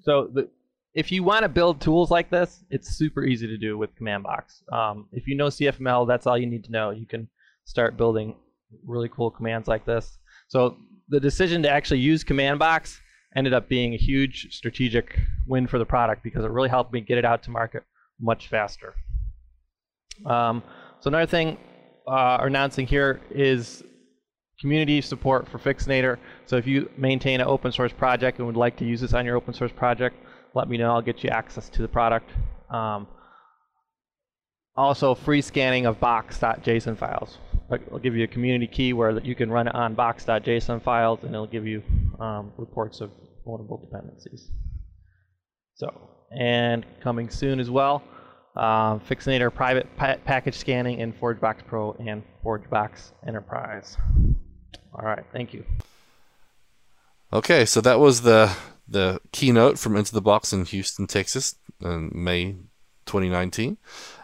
So 0.00 0.30
the, 0.32 0.48
if 0.94 1.10
you 1.10 1.24
want 1.24 1.42
to 1.42 1.48
build 1.48 1.80
tools 1.80 2.10
like 2.10 2.30
this, 2.30 2.64
it's 2.70 2.96
super 2.96 3.24
easy 3.24 3.48
to 3.48 3.58
do 3.58 3.76
with 3.76 3.94
command 3.96 4.22
box. 4.22 4.62
Um, 4.72 5.08
if 5.12 5.26
you 5.26 5.36
know 5.36 5.48
CFML, 5.48 6.06
that's 6.06 6.26
all 6.26 6.38
you 6.38 6.46
need 6.46 6.64
to 6.64 6.72
know. 6.72 6.90
You 6.90 7.04
can 7.04 7.28
start 7.64 7.96
building 7.96 8.36
really 8.86 9.08
cool 9.08 9.30
commands 9.30 9.66
like 9.66 9.84
this. 9.84 10.18
So 10.46 10.76
the 11.08 11.20
decision 11.20 11.62
to 11.64 11.70
actually 11.70 12.00
use 12.00 12.22
command 12.22 12.60
box 12.60 13.00
ended 13.36 13.52
up 13.52 13.68
being 13.68 13.92
a 13.92 13.98
huge 13.98 14.48
strategic 14.52 15.18
win 15.46 15.66
for 15.66 15.78
the 15.78 15.84
product 15.84 16.22
because 16.22 16.44
it 16.44 16.50
really 16.50 16.68
helped 16.68 16.92
me 16.92 17.00
get 17.00 17.18
it 17.18 17.24
out 17.24 17.42
to 17.42 17.50
market 17.50 17.82
much 18.20 18.48
faster. 18.48 18.94
Um, 20.24 20.62
so 21.00 21.08
another 21.08 21.26
thing 21.26 21.58
uh, 22.08 22.38
announcing 22.42 22.86
here 22.86 23.20
is 23.30 23.84
community 24.60 25.00
support 25.00 25.48
for 25.48 25.58
Fixinator. 25.58 26.18
So 26.46 26.56
if 26.56 26.66
you 26.66 26.90
maintain 26.96 27.40
an 27.40 27.46
open 27.46 27.70
source 27.70 27.92
project 27.92 28.38
and 28.38 28.46
would 28.46 28.56
like 28.56 28.76
to 28.78 28.84
use 28.84 29.00
this 29.00 29.14
on 29.14 29.24
your 29.24 29.36
open 29.36 29.54
source 29.54 29.72
project, 29.72 30.16
let 30.54 30.68
me 30.68 30.76
know. 30.76 30.90
I'll 30.90 31.02
get 31.02 31.22
you 31.22 31.30
access 31.30 31.68
to 31.70 31.82
the 31.82 31.88
product. 31.88 32.30
Um, 32.70 33.06
also, 34.76 35.14
free 35.14 35.42
scanning 35.42 35.86
of 35.86 36.00
box.json 36.00 36.96
files. 36.96 37.38
I'll 37.70 37.98
give 37.98 38.16
you 38.16 38.24
a 38.24 38.28
community 38.28 38.66
key 38.66 38.92
where 38.92 39.18
you 39.20 39.34
can 39.34 39.50
run 39.50 39.68
it 39.68 39.74
on 39.74 39.94
box.json 39.94 40.82
files, 40.82 41.20
and 41.22 41.34
it'll 41.34 41.46
give 41.46 41.66
you 41.66 41.82
um, 42.18 42.52
reports 42.56 43.00
of 43.00 43.10
vulnerable 43.44 43.78
dependencies. 43.78 44.48
So, 45.74 46.08
and 46.38 46.86
coming 47.02 47.28
soon 47.28 47.60
as 47.60 47.70
well, 47.70 48.02
um, 48.58 49.00
Fixinator 49.00 49.54
private 49.54 49.94
pa 49.96 50.16
package 50.24 50.56
scanning 50.56 50.98
in 50.98 51.12
ForgeBox 51.12 51.64
Pro 51.66 51.92
and 52.00 52.22
ForgeBox 52.44 53.12
Enterprise. 53.26 53.96
All 54.92 55.04
right, 55.04 55.24
thank 55.32 55.54
you. 55.54 55.64
Okay, 57.32 57.64
so 57.64 57.80
that 57.80 58.00
was 58.00 58.22
the 58.22 58.54
the 58.88 59.20
keynote 59.32 59.78
from 59.78 59.96
Into 59.96 60.12
the 60.12 60.20
Box 60.20 60.52
in 60.52 60.64
Houston, 60.64 61.06
Texas, 61.06 61.56
in 61.80 62.10
May 62.14 62.56
2019. 63.06 63.76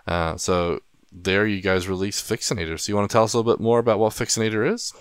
Uh, 0.06 0.36
so 0.36 0.80
there, 1.12 1.46
you 1.46 1.60
guys 1.60 1.86
released 1.86 2.28
Fixinator. 2.28 2.80
So 2.80 2.90
you 2.90 2.96
want 2.96 3.08
to 3.08 3.12
tell 3.12 3.24
us 3.24 3.34
a 3.34 3.38
little 3.38 3.52
bit 3.52 3.62
more 3.62 3.78
about 3.78 3.98
what 3.98 4.14
Fixinator 4.14 4.70
is? 4.72 4.92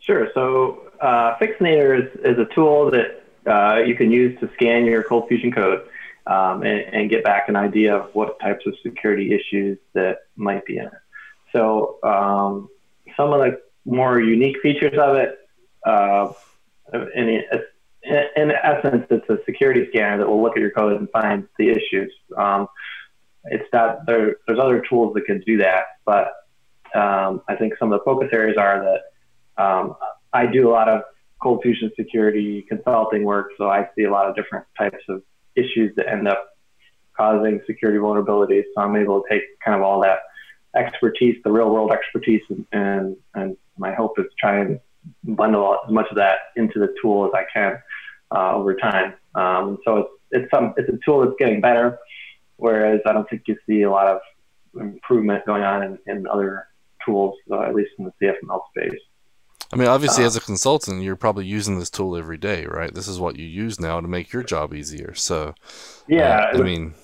Sure. 0.00 0.28
So 0.34 0.90
uh, 1.00 1.36
Fixinator 1.38 1.98
is, 1.98 2.10
is 2.24 2.38
a 2.38 2.52
tool 2.52 2.90
that 2.90 3.22
uh, 3.46 3.82
you 3.82 3.94
can 3.94 4.10
use 4.10 4.38
to 4.40 4.50
scan 4.54 4.84
your 4.84 5.04
Cold 5.04 5.28
Fusion 5.28 5.52
code 5.52 5.86
um, 6.26 6.62
and, 6.62 6.80
and, 6.94 7.10
get 7.10 7.24
back 7.24 7.48
an 7.48 7.56
idea 7.56 7.96
of 7.96 8.14
what 8.14 8.38
types 8.40 8.64
of 8.66 8.74
security 8.82 9.34
issues 9.34 9.78
that 9.94 10.18
might 10.36 10.64
be 10.64 10.78
in 10.78 10.86
it. 10.86 10.92
So 11.52 11.98
um, 12.02 12.68
some 13.16 13.32
of 13.32 13.40
the 13.40 13.60
more 13.84 14.20
unique 14.20 14.56
features 14.62 14.98
of 14.98 15.16
it, 15.16 15.38
uh, 15.84 16.32
in, 16.92 17.42
in, 18.36 18.50
essence, 18.50 19.06
it's 19.10 19.28
a 19.28 19.38
security 19.44 19.86
scanner 19.90 20.18
that 20.18 20.28
will 20.28 20.42
look 20.42 20.56
at 20.56 20.60
your 20.60 20.70
code 20.70 20.98
and 20.98 21.10
find 21.10 21.48
the 21.58 21.70
issues. 21.70 22.12
Um, 22.36 22.68
it's 23.44 23.68
not 23.72 24.06
there, 24.06 24.36
there's 24.46 24.58
other 24.58 24.82
tools 24.88 25.14
that 25.14 25.24
can 25.24 25.40
do 25.40 25.58
that, 25.58 25.84
but 26.04 26.32
um, 26.94 27.42
I 27.48 27.56
think 27.56 27.74
some 27.78 27.92
of 27.92 27.98
the 27.98 28.04
focus 28.04 28.28
areas 28.32 28.56
are 28.56 28.84
that 28.84 29.62
um, 29.62 29.96
I 30.32 30.46
do 30.46 30.68
a 30.68 30.72
lot 30.72 30.88
of 30.88 31.02
cold 31.42 31.60
fusion 31.62 31.90
security 31.96 32.62
consulting 32.68 33.24
work, 33.24 33.50
so 33.58 33.68
I 33.68 33.88
see 33.96 34.04
a 34.04 34.10
lot 34.10 34.28
of 34.28 34.36
different 34.36 34.64
types 34.78 35.02
of 35.08 35.22
issues 35.56 35.94
that 35.96 36.08
end 36.08 36.28
up 36.28 36.56
causing 37.16 37.60
security 37.66 37.98
vulnerabilities. 37.98 38.64
So 38.74 38.82
I'm 38.82 38.96
able 38.96 39.22
to 39.22 39.28
take 39.28 39.42
kind 39.64 39.76
of 39.76 39.82
all 39.82 40.00
that 40.02 40.20
expertise, 40.74 41.36
the 41.44 41.52
real 41.52 41.70
world 41.70 41.92
expertise, 41.92 42.42
and, 42.50 42.66
and, 42.72 43.16
and 43.34 43.56
my 43.76 43.92
hope 43.92 44.18
is 44.18 44.26
try 44.38 44.60
and 44.60 44.80
bundle 45.24 45.78
as 45.84 45.92
much 45.92 46.06
of 46.10 46.16
that 46.16 46.38
into 46.56 46.78
the 46.78 46.94
tool 47.02 47.26
as 47.26 47.32
I 47.34 47.44
can 47.52 47.82
uh, 48.34 48.54
over 48.54 48.74
time. 48.74 49.14
Um, 49.34 49.78
so 49.84 49.96
it's 49.98 50.10
it's 50.32 50.50
some 50.50 50.74
it's 50.76 50.88
a 50.88 50.98
tool 51.04 51.20
that's 51.20 51.36
getting 51.38 51.60
better, 51.60 51.98
whereas 52.56 53.00
I 53.06 53.12
don't 53.12 53.28
think 53.28 53.42
you 53.46 53.56
see 53.66 53.82
a 53.82 53.90
lot 53.90 54.06
of 54.08 54.20
improvement 54.80 55.44
going 55.46 55.62
on 55.62 55.82
in, 55.82 55.98
in 56.06 56.26
other 56.26 56.66
tools, 57.04 57.36
uh, 57.50 57.60
at 57.60 57.74
least 57.74 57.90
in 57.98 58.06
the 58.06 58.12
CFML 58.20 58.60
space. 58.70 59.00
I 59.72 59.76
mean, 59.76 59.88
obviously, 59.88 60.24
uh, 60.24 60.26
as 60.26 60.36
a 60.36 60.40
consultant, 60.40 61.02
you're 61.02 61.16
probably 61.16 61.46
using 61.46 61.78
this 61.78 61.88
tool 61.88 62.14
every 62.14 62.36
day, 62.36 62.66
right? 62.66 62.92
This 62.92 63.08
is 63.08 63.18
what 63.18 63.38
you 63.38 63.46
use 63.46 63.80
now 63.80 64.00
to 64.00 64.08
make 64.08 64.32
your 64.32 64.42
job 64.42 64.74
easier. 64.74 65.14
So, 65.14 65.54
yeah, 66.06 66.50
uh, 66.52 66.58
I 66.58 66.62
mean, 66.62 66.94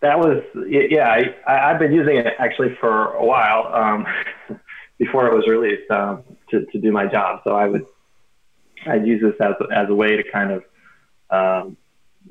that 0.00 0.18
was 0.18 0.42
yeah. 0.66 1.08
I, 1.46 1.70
I've 1.70 1.78
been 1.78 1.92
using 1.92 2.16
it 2.16 2.34
actually 2.38 2.76
for 2.80 3.12
a 3.12 3.24
while 3.24 3.70
um, 3.74 4.06
before 4.98 5.26
it 5.26 5.34
was 5.34 5.46
released 5.46 5.90
um, 5.90 6.24
to 6.50 6.64
to 6.64 6.78
do 6.78 6.90
my 6.90 7.06
job. 7.06 7.40
So 7.44 7.52
I 7.52 7.66
would 7.66 7.84
I'd 8.86 9.06
use 9.06 9.20
this 9.20 9.34
as 9.40 9.54
as 9.74 9.88
a 9.90 9.94
way 9.94 10.16
to 10.16 10.22
kind 10.30 10.52
of 10.52 10.64
um, 11.30 11.76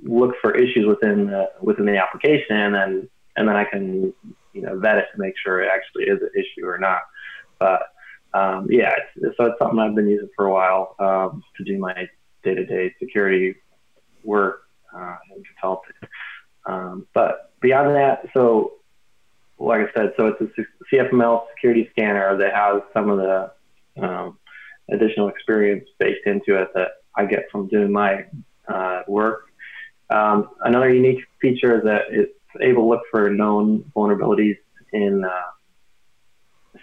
look 0.04 0.36
for 0.42 0.56
issues 0.56 0.88
within 0.88 1.28
the 1.28 1.52
within 1.62 1.86
the 1.86 1.98
application, 1.98 2.56
and 2.56 2.74
then 2.74 3.10
and 3.36 3.48
then 3.48 3.56
I 3.56 3.66
can 3.66 4.14
you 4.54 4.62
know 4.62 4.80
vet 4.80 4.98
it 4.98 5.06
to 5.14 5.20
make 5.20 5.36
sure 5.44 5.62
it 5.62 5.70
actually 5.72 6.06
is 6.06 6.22
an 6.22 6.30
issue 6.36 6.66
or 6.66 6.78
not. 6.80 7.02
But 7.60 7.82
um, 8.34 8.68
yeah, 8.70 8.94
so 9.38 9.46
it's 9.46 9.60
something 9.60 9.80
I've 9.80 9.96
been 9.96 10.08
using 10.08 10.30
for 10.36 10.46
a 10.46 10.54
while 10.54 10.96
um, 11.00 11.44
to 11.58 11.64
do 11.64 11.78
my 11.78 12.08
day-to-day 12.44 12.94
security 13.00 13.56
work 14.24 14.64
uh, 14.94 15.16
and 15.34 15.46
consulting. 15.46 15.94
Um, 16.66 17.08
but 17.14 17.54
beyond 17.62 17.96
that, 17.96 18.28
so 18.34 18.74
like 19.60 19.82
I 19.82 19.94
said, 19.94 20.14
so 20.18 20.28
it's 20.28 20.42
a 20.42 20.96
CFML 20.96 21.46
security 21.56 21.90
scanner 21.92 22.38
that 22.38 22.54
has 22.54 22.82
some 22.94 23.10
of 23.10 23.18
the 23.18 23.52
um, 24.02 24.38
additional 24.92 25.30
experience 25.30 25.88
baked 26.00 26.26
into 26.26 26.60
it 26.60 26.70
that 26.74 26.90
I 27.16 27.26
get 27.26 27.50
from 27.52 27.68
doing 27.68 27.92
my 27.92 28.26
uh, 28.68 29.04
work. 29.08 29.46
Um, 30.10 30.50
another 30.62 30.94
unique 30.94 31.24
feature 31.40 31.78
is 31.78 31.84
that 31.84 32.04
it's 32.10 32.34
able 32.62 32.84
to 32.84 32.90
look 32.90 33.02
for 33.12 33.30
known 33.30 33.92
vulnerabilities 33.96 34.58
in 34.92 35.24
uh, 35.24 35.30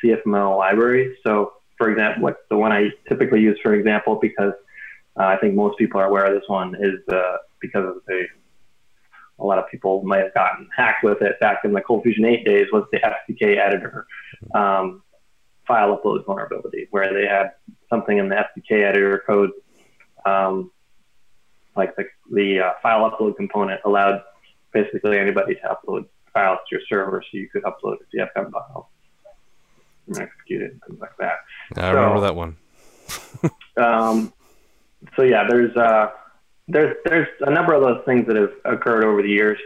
CFML 0.03 0.57
library. 0.57 1.17
So, 1.25 1.55
for 1.79 1.91
example, 1.91 2.25
like 2.25 2.37
the 2.49 2.57
one 2.57 2.73
I 2.73 2.91
typically 3.09 3.41
use, 3.41 3.59
for 3.63 3.75
example, 3.75 4.19
because 4.21 4.53
uh, 5.19 5.25
I 5.25 5.37
think 5.37 5.55
most 5.55 5.79
people 5.79 6.01
are 6.01 6.07
aware 6.07 6.27
of 6.27 6.35
this 6.35 6.49
one, 6.49 6.75
is 6.75 7.01
uh, 7.13 7.37
because 7.61 7.95
the 8.07 8.27
a 9.39 9.45
lot 9.45 9.59
of 9.59 9.69
people 9.71 10.03
might 10.03 10.23
have 10.23 10.35
gotten 10.35 10.69
hacked 10.77 11.03
with 11.03 11.23
it 11.23 11.41
back 11.41 11.61
in 11.65 11.73
the 11.73 11.81
Cold 11.81 12.03
Fusion 12.03 12.27
8 12.27 12.45
days 12.45 12.67
was 12.73 12.85
the 12.93 12.99
FCK 12.99 13.57
editor 13.57 14.07
um, 14.55 15.03
file 15.67 15.97
upload 15.97 16.27
vulnerability, 16.27 16.89
where 16.91 17.13
they 17.15 17.27
had 17.27 17.53
something 17.89 18.19
in 18.19 18.29
the 18.29 18.37
FCK 18.37 18.87
editor 18.87 19.23
code, 19.27 19.51
um, 20.27 20.71
like 21.75 21.97
the, 21.97 22.05
the 22.33 22.61
uh, 22.61 22.73
file 22.83 23.11
upload 23.11 23.37
component 23.37 23.81
allowed 23.85 24.21
basically 24.73 25.19
anybody 25.19 25.55
to 25.55 25.61
upload 25.63 26.07
files 26.35 26.59
to 26.69 26.77
your 26.77 26.83
server 26.89 27.23
so 27.23 27.39
you 27.39 27.49
could 27.49 27.63
upload 27.63 27.97
a 27.97 28.17
CFM 28.17 28.51
file 28.51 28.90
and 30.11 30.19
execute 30.19 30.63
it 30.63 30.73
and 30.73 30.83
things 30.87 31.01
like 31.01 31.17
that. 31.19 31.37
I 31.77 31.93
so, 31.93 31.95
remember 31.95 32.21
that 32.21 32.35
one. 32.35 32.57
um, 33.77 34.33
so 35.17 35.23
yeah, 35.23 35.47
there's 35.49 35.75
uh, 35.77 36.11
there's 36.69 36.97
there's 37.05 37.29
a 37.41 37.51
number 37.51 37.73
of 37.73 37.83
those 37.83 38.03
things 38.05 38.27
that 38.27 38.37
have 38.37 38.53
occurred 38.65 39.05
over 39.05 39.23
the 39.23 39.29
years, 39.29 39.59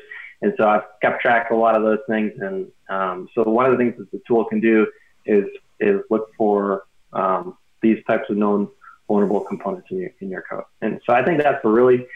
and 0.42 0.54
so 0.56 0.68
I've 0.68 0.82
kept 1.02 1.22
track 1.22 1.50
of 1.50 1.56
a 1.56 1.60
lot 1.60 1.76
of 1.76 1.82
those 1.82 1.98
things. 2.08 2.32
And 2.38 2.68
um, 2.88 3.28
so 3.34 3.42
one 3.42 3.66
of 3.66 3.72
the 3.72 3.78
things 3.78 3.94
that 3.98 4.10
the 4.10 4.20
tool 4.26 4.44
can 4.44 4.60
do 4.60 4.86
is 5.26 5.44
is 5.80 6.00
look 6.10 6.30
for 6.36 6.84
um, 7.12 7.56
these 7.82 7.98
types 8.06 8.24
of 8.30 8.36
known 8.36 8.68
vulnerable 9.08 9.40
components 9.40 9.88
in 9.90 9.98
your 9.98 10.10
in 10.20 10.30
your 10.30 10.42
code. 10.42 10.64
And 10.80 11.00
so 11.06 11.12
I 11.12 11.24
think 11.24 11.42
that's 11.42 11.64
a 11.64 11.68
really 11.68 12.06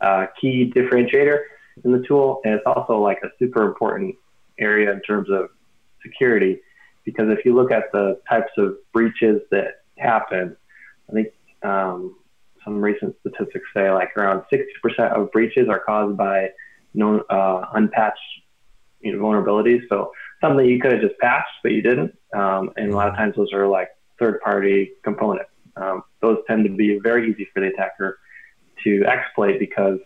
uh, 0.00 0.26
key 0.40 0.72
differentiator 0.74 1.38
in 1.84 1.92
the 1.92 2.04
tool, 2.06 2.40
and 2.44 2.54
it's 2.54 2.66
also 2.66 2.98
like 2.98 3.18
a 3.22 3.28
super 3.38 3.64
important 3.64 4.14
area 4.58 4.92
in 4.92 5.00
terms 5.02 5.28
of 5.30 5.50
security 6.02 6.60
because 7.04 7.28
if 7.30 7.44
you 7.44 7.54
look 7.54 7.70
at 7.70 7.92
the 7.92 8.20
types 8.28 8.52
of 8.58 8.76
breaches 8.92 9.42
that 9.50 9.82
happen, 9.98 10.56
I 11.08 11.12
think 11.12 11.28
um, 11.62 12.16
some 12.64 12.80
recent 12.80 13.14
statistics 13.20 13.66
say 13.74 13.90
like 13.90 14.16
around 14.16 14.44
60% 14.52 15.12
of 15.12 15.30
breaches 15.32 15.68
are 15.68 15.80
caused 15.80 16.16
by 16.16 16.50
known 16.94 17.22
uh, 17.28 17.66
unpatched 17.74 18.18
you 19.00 19.14
know, 19.14 19.22
vulnerabilities. 19.22 19.86
So 19.88 20.12
something 20.40 20.66
you 20.66 20.80
could 20.80 20.92
have 20.92 21.00
just 21.02 21.18
patched, 21.18 21.48
but 21.62 21.72
you 21.72 21.82
didn't. 21.82 22.16
Um, 22.32 22.72
and 22.76 22.90
a 22.90 22.96
lot 22.96 23.08
of 23.08 23.14
times 23.14 23.36
those 23.36 23.52
are 23.52 23.66
like 23.66 23.90
third-party 24.18 24.92
components. 25.02 25.50
Um, 25.76 26.04
those 26.20 26.38
tend 26.46 26.64
to 26.64 26.70
be 26.70 26.98
very 26.98 27.30
easy 27.30 27.48
for 27.52 27.60
the 27.60 27.66
attacker 27.66 28.18
to 28.84 29.04
exploit 29.04 29.58
because 29.58 29.98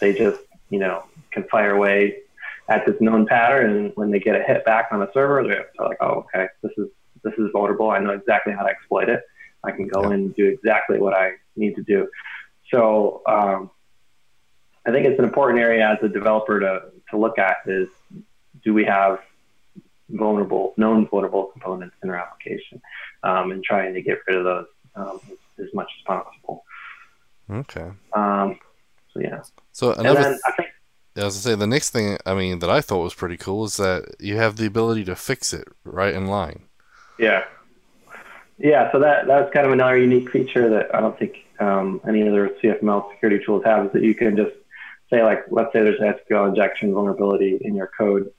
they 0.00 0.12
just, 0.12 0.40
you 0.70 0.78
know, 0.78 1.04
can 1.30 1.44
fire 1.44 1.74
away 1.74 2.18
at 2.68 2.86
this 2.86 2.96
known 3.00 3.26
pattern, 3.26 3.76
and 3.76 3.92
when 3.94 4.10
they 4.10 4.18
get 4.18 4.36
a 4.36 4.42
hit 4.42 4.64
back 4.64 4.88
on 4.90 5.00
the 5.00 5.10
server, 5.12 5.42
they're 5.42 5.66
like, 5.78 5.98
"Oh, 6.00 6.26
okay, 6.34 6.48
this 6.62 6.72
is 6.78 6.88
this 7.22 7.34
is 7.38 7.50
vulnerable. 7.52 7.90
I 7.90 7.98
know 7.98 8.10
exactly 8.10 8.52
how 8.52 8.62
to 8.62 8.70
exploit 8.70 9.08
it. 9.08 9.22
I 9.62 9.70
can 9.70 9.88
go 9.88 10.02
yeah. 10.02 10.08
in 10.08 10.12
and 10.14 10.34
do 10.34 10.46
exactly 10.46 10.98
what 10.98 11.14
I 11.14 11.32
need 11.56 11.76
to 11.76 11.82
do." 11.82 12.08
So 12.70 13.22
um, 13.26 13.70
I 14.86 14.90
think 14.90 15.06
it's 15.06 15.18
an 15.18 15.24
important 15.24 15.60
area 15.60 15.88
as 15.88 15.98
a 16.02 16.08
developer 16.08 16.60
to 16.60 16.82
to 17.10 17.18
look 17.18 17.38
at 17.38 17.58
is 17.66 17.88
do 18.62 18.72
we 18.72 18.84
have 18.84 19.20
vulnerable, 20.10 20.74
known 20.76 21.06
vulnerable 21.08 21.46
components 21.46 21.96
in 22.02 22.10
our 22.10 22.16
application, 22.16 22.80
um, 23.22 23.50
and 23.52 23.62
trying 23.62 23.94
to 23.94 24.02
get 24.02 24.18
rid 24.26 24.38
of 24.38 24.44
those 24.44 24.66
um, 24.96 25.20
as, 25.30 25.66
as, 25.66 25.74
much 25.74 25.90
as 25.98 26.04
possible. 26.04 26.64
Okay. 27.50 27.90
Um, 28.12 28.58
so 29.12 29.20
yeah. 29.20 29.42
So 29.72 29.92
another. 29.92 30.38
I 30.46 30.52
think 30.52 30.68
yeah, 31.14 31.26
as 31.26 31.36
I 31.36 31.50
say, 31.50 31.54
the 31.54 31.66
next 31.66 31.90
thing 31.90 32.18
I 32.26 32.34
mean 32.34 32.58
that 32.58 32.70
I 32.70 32.80
thought 32.80 33.02
was 33.02 33.14
pretty 33.14 33.36
cool 33.36 33.64
is 33.64 33.76
that 33.76 34.16
you 34.18 34.36
have 34.36 34.56
the 34.56 34.66
ability 34.66 35.04
to 35.04 35.16
fix 35.16 35.52
it 35.52 35.68
right 35.84 36.12
in 36.12 36.26
line. 36.26 36.64
Yeah, 37.18 37.44
yeah. 38.58 38.90
So 38.90 38.98
that 38.98 39.26
that's 39.26 39.52
kind 39.52 39.66
of 39.66 39.72
another 39.72 39.96
unique 39.96 40.30
feature 40.30 40.68
that 40.70 40.94
I 40.94 41.00
don't 41.00 41.18
think 41.18 41.36
um, 41.60 42.00
any 42.06 42.26
other 42.26 42.50
CFML 42.62 43.12
security 43.12 43.44
tools 43.44 43.64
have 43.64 43.86
is 43.86 43.92
that 43.92 44.02
you 44.02 44.14
can 44.14 44.36
just 44.36 44.56
say 45.10 45.22
like, 45.22 45.44
let's 45.50 45.72
say 45.72 45.82
there's 45.82 46.00
an 46.00 46.14
SQL 46.14 46.48
injection 46.48 46.92
vulnerability 46.92 47.58
in 47.60 47.74
your 47.74 47.90
code, 47.96 48.32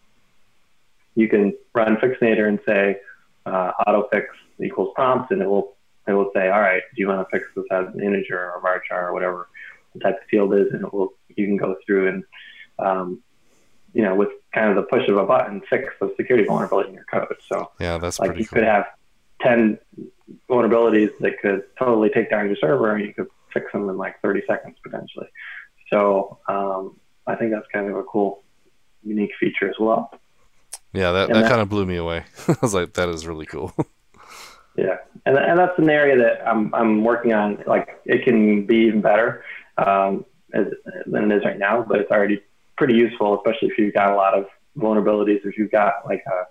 you 1.16 1.30
can 1.30 1.54
run 1.74 1.96
Fixinator 1.98 2.48
and 2.48 2.60
say 2.66 2.98
uh, 3.46 3.72
autofix 3.88 4.26
equals 4.62 4.92
prompt, 4.96 5.32
and 5.32 5.42
it 5.42 5.48
will 5.48 5.76
it 6.08 6.14
will 6.14 6.30
say, 6.36 6.50
all 6.50 6.62
right, 6.62 6.84
do 6.96 7.02
you 7.02 7.08
want 7.08 7.28
to 7.28 7.32
fix 7.32 7.50
this 7.56 7.66
as 7.72 7.88
an 7.94 8.02
integer 8.02 8.38
or 8.38 8.60
a 8.60 8.62
varchar 8.62 9.10
or 9.10 9.14
whatever 9.14 9.48
the 9.94 10.00
type 10.02 10.22
of 10.22 10.28
field 10.28 10.54
is, 10.54 10.68
and 10.74 10.84
it 10.84 10.94
will 10.94 11.14
you 11.36 11.46
can 11.46 11.58
go 11.58 11.76
through 11.86 12.10
and 12.10 12.24
um, 12.80 13.22
you 13.94 14.02
know, 14.02 14.16
with 14.16 14.30
kind 14.54 14.70
of 14.70 14.76
the 14.76 14.84
push 14.84 15.08
of 15.08 15.18
a 15.18 15.26
button, 15.26 15.62
fix 15.70 15.94
the 16.00 16.14
security 16.18 16.46
vulnerability 16.48 16.90
in 16.90 16.96
your 16.96 17.06
code. 17.06 17.36
So 17.48 17.72
yeah, 17.80 17.98
that's 17.98 18.20
like 18.20 18.38
you 18.38 18.46
cool. 18.46 18.58
could 18.60 18.68
have 18.68 18.86
ten 19.42 19.78
vulnerabilities 20.50 21.12
that 21.20 21.40
could 21.42 21.64
totally 21.78 22.10
take 22.10 22.30
down 22.30 22.48
your 22.48 22.58
server, 22.58 22.94
and 22.96 23.06
you 23.06 23.14
could 23.14 23.28
fix 23.54 23.72
them 23.72 23.90
in 23.90 23.98
like 23.98 24.22
30 24.22 24.44
seconds 24.48 24.76
potentially. 24.84 25.28
So 25.90 26.40
um, 26.48 27.00
I 27.26 27.36
think 27.36 27.52
that's 27.52 27.68
kind 27.74 27.90
of 27.90 27.96
a 27.96 28.04
cool, 28.04 28.44
unique 29.04 29.32
feature 29.40 29.70
as 29.70 29.76
well. 29.80 30.12
Yeah, 30.94 31.12
that, 31.12 31.30
that, 31.30 31.34
that 31.34 31.50
kind 31.50 31.62
of 31.62 31.70
blew 31.70 31.86
me 31.86 31.96
away. 31.96 32.26
I 32.48 32.56
was 32.62 32.74
like, 32.74 32.94
that 32.94 33.10
is 33.10 33.26
really 33.26 33.46
cool. 33.46 33.74
Yeah, 34.78 34.98
and, 35.26 35.38
and 35.38 35.58
that's 35.58 35.80
an 35.80 35.90
area 35.90 36.18
that 36.18 36.46
I'm 36.46 36.76
I'm 36.76 37.06
working 37.06 37.32
on. 37.32 37.64
Like 37.66 38.02
it 38.04 38.26
can 38.26 38.66
be 38.66 38.88
even 38.88 39.00
better 39.00 39.46
um, 39.78 40.26
as, 40.54 40.66
than 41.06 41.32
it 41.32 41.38
is 41.38 41.46
right 41.46 41.58
now, 41.58 41.82
but 41.82 42.02
it's 42.02 42.12
already 42.12 42.42
pretty 42.78 42.96
useful, 42.96 43.38
especially 43.38 43.70
if 43.70 43.78
you've 43.78 43.94
got 43.94 44.12
a 44.12 44.16
lot 44.16 44.38
of 44.38 44.46
vulnerabilities. 44.78 45.46
If 45.46 45.58
you've 45.58 45.72
got 45.72 46.06
like 46.06 46.24
a, 46.28 46.46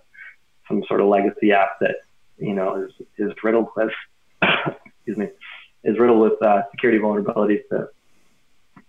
some 0.68 0.82
sort 0.88 1.00
of 1.00 1.08
legacy 1.08 1.52
app 1.52 1.78
that 1.80 1.96
you 2.38 2.54
know 2.54 2.84
is 2.84 3.06
is 3.18 3.32
riddled 3.42 3.68
with 3.76 3.92
excuse 4.42 5.16
me 5.16 5.28
is 5.84 5.98
riddled 5.98 6.20
with 6.20 6.42
uh, 6.42 6.62
security 6.70 6.98
vulnerabilities 6.98 7.62
that 7.70 7.90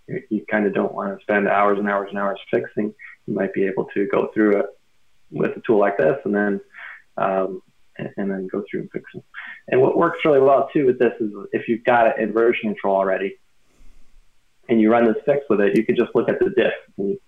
you, 0.08 0.22
you 0.30 0.46
kind 0.50 0.66
of 0.66 0.74
don't 0.74 0.94
want 0.94 1.18
to 1.18 1.22
spend 1.24 1.48
hours 1.48 1.78
and 1.78 1.90
hours 1.90 2.08
and 2.10 2.18
hours 2.18 2.40
fixing. 2.50 2.94
You 3.28 3.34
might 3.34 3.54
be 3.54 3.66
able 3.66 3.86
to 3.94 4.08
go 4.08 4.30
through 4.34 4.60
it 4.60 4.66
with 5.32 5.58
a 5.58 5.62
tool 5.62 5.80
like 5.80 5.98
this, 5.98 6.18
and 6.26 6.34
then 6.34 6.62
um, 7.18 7.62
and, 7.98 8.10
and, 8.18 8.32
then 8.32 8.48
go 8.48 8.64
through 8.70 8.82
and 8.82 8.92
fix 8.92 9.06
them. 9.14 9.24
And 9.70 9.82
what 9.82 9.98
works 9.98 10.20
really 10.26 10.42
well 10.42 10.70
too 10.72 10.86
with 10.86 11.00
this 11.00 11.14
is 11.20 11.32
if 11.54 11.68
you've 11.68 11.84
got 11.84 12.08
it 12.08 12.20
in 12.20 12.34
version 12.34 12.70
control 12.70 12.96
already, 12.96 13.38
and 14.70 14.82
you 14.82 14.92
run 14.92 15.06
this 15.06 15.22
fix 15.26 15.46
with 15.50 15.62
it, 15.62 15.78
you 15.78 15.86
could 15.86 15.96
just 15.96 16.14
look 16.16 16.30
at 16.30 16.40
the 16.40 16.50
diff 16.52 16.74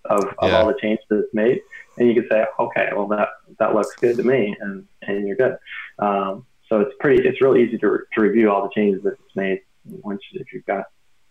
of, 0.06 0.24
of 0.40 0.50
yeah. 0.50 0.58
all 0.58 0.68
the 0.68 0.78
changes 0.82 1.06
that 1.10 1.20
it's 1.20 1.34
made, 1.34 1.60
and 1.98 2.08
you 2.08 2.20
could 2.20 2.30
say, 2.32 2.46
okay, 2.60 2.90
well 2.96 3.08
that 3.08 3.30
that 3.60 3.74
looks 3.74 3.96
good 3.96 4.18
to 4.18 4.24
me, 4.24 4.56
and 4.60 4.88
and 5.04 5.28
you're 5.28 5.38
good. 5.38 5.58
Um, 6.00 6.46
so 6.70 6.82
it's 6.82 6.94
pretty, 7.00 7.28
it's 7.28 7.42
really 7.42 7.64
easy 7.64 7.78
to, 7.78 8.00
to 8.14 8.22
review 8.22 8.52
all 8.52 8.64
the 8.64 8.72
changes 8.76 9.02
that 9.04 9.14
it's 9.14 9.36
made 9.36 9.62
once 9.86 10.22
if 10.34 10.52
you've 10.52 10.66
got 10.66 10.86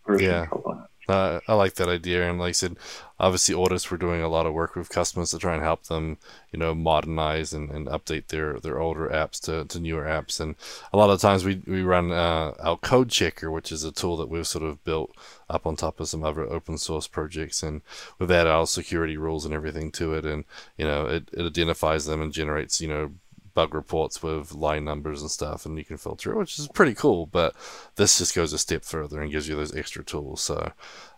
version 0.07 0.31
yeah. 0.31 0.47
control 0.47 0.75
on 0.75 0.85
it. 0.85 0.90
Uh, 1.09 1.40
I 1.47 1.55
like 1.55 1.75
that 1.75 1.88
idea, 1.88 2.29
and 2.29 2.38
like 2.38 2.49
I 2.49 2.53
said, 2.53 2.77
obviously, 3.21 3.55
Ortus 3.55 3.90
we're 3.90 3.97
doing 3.97 4.23
a 4.23 4.29
lot 4.29 4.47
of 4.47 4.55
work 4.55 4.75
with 4.75 4.88
customers 4.88 5.31
to 5.31 5.38
try 5.38 5.55
and 5.55 5.62
help 5.62 5.85
them, 5.85 6.19
you 6.53 6.59
know, 6.59 6.75
modernize 6.75 7.53
and, 7.53 7.71
and 7.71 7.87
update 7.87 8.29
their, 8.29 8.59
their 8.59 8.81
older 8.81 9.09
apps 9.09 9.40
to, 9.42 9.64
to 9.66 9.81
newer 9.81 10.05
apps. 10.05 10.40
And 10.40 10.57
a 10.92 10.97
lot 10.97 11.11
of 11.11 11.21
times 11.21 11.45
we 11.45 11.62
we 11.66 11.83
run 11.83 12.11
uh, 12.11 12.55
our 12.61 12.77
Code 12.77 13.09
Checker, 13.11 13.51
which 13.51 13.71
is 13.71 13.85
a 13.85 13.92
tool 13.92 14.16
that 14.16 14.29
we've 14.29 14.47
sort 14.47 14.64
of 14.64 14.83
built 14.85 15.14
up 15.49 15.66
on 15.66 15.77
top 15.77 16.01
of 16.01 16.09
some 16.09 16.25
other 16.25 16.42
open 16.42 16.77
source 16.77 17.07
projects, 17.07 17.62
and 17.62 17.83
we've 18.19 18.31
added 18.31 18.51
our 18.51 18.66
security 18.66 19.16
rules 19.16 19.45
and 19.45 19.55
everything 19.55 19.92
to 19.92 20.14
it, 20.14 20.25
and 20.25 20.45
you 20.77 20.87
know, 20.87 21.07
it, 21.07 21.29
it 21.33 21.47
identifies 21.47 22.07
them 22.07 22.21
and 22.21 22.33
generates, 22.33 22.81
you 22.81 22.88
know, 22.88 23.12
bug 23.57 23.75
reports 23.75 24.23
with 24.23 24.53
line 24.53 24.85
numbers 24.85 25.23
and 25.23 25.31
stuff, 25.31 25.64
and 25.64 25.79
you 25.79 25.85
can 25.85 25.97
filter 25.97 26.31
it, 26.31 26.37
which 26.37 26.59
is 26.59 26.69
pretty 26.69 26.95
cool. 26.95 27.25
But 27.27 27.57
this 27.97 28.19
just 28.19 28.35
goes 28.35 28.53
a 28.53 28.59
step 28.59 28.85
further 28.85 29.21
and 29.21 29.33
gives 29.33 29.49
you 29.49 29.57
those 29.57 29.75
extra 29.75 30.05
tools. 30.05 30.42
So, 30.42 30.73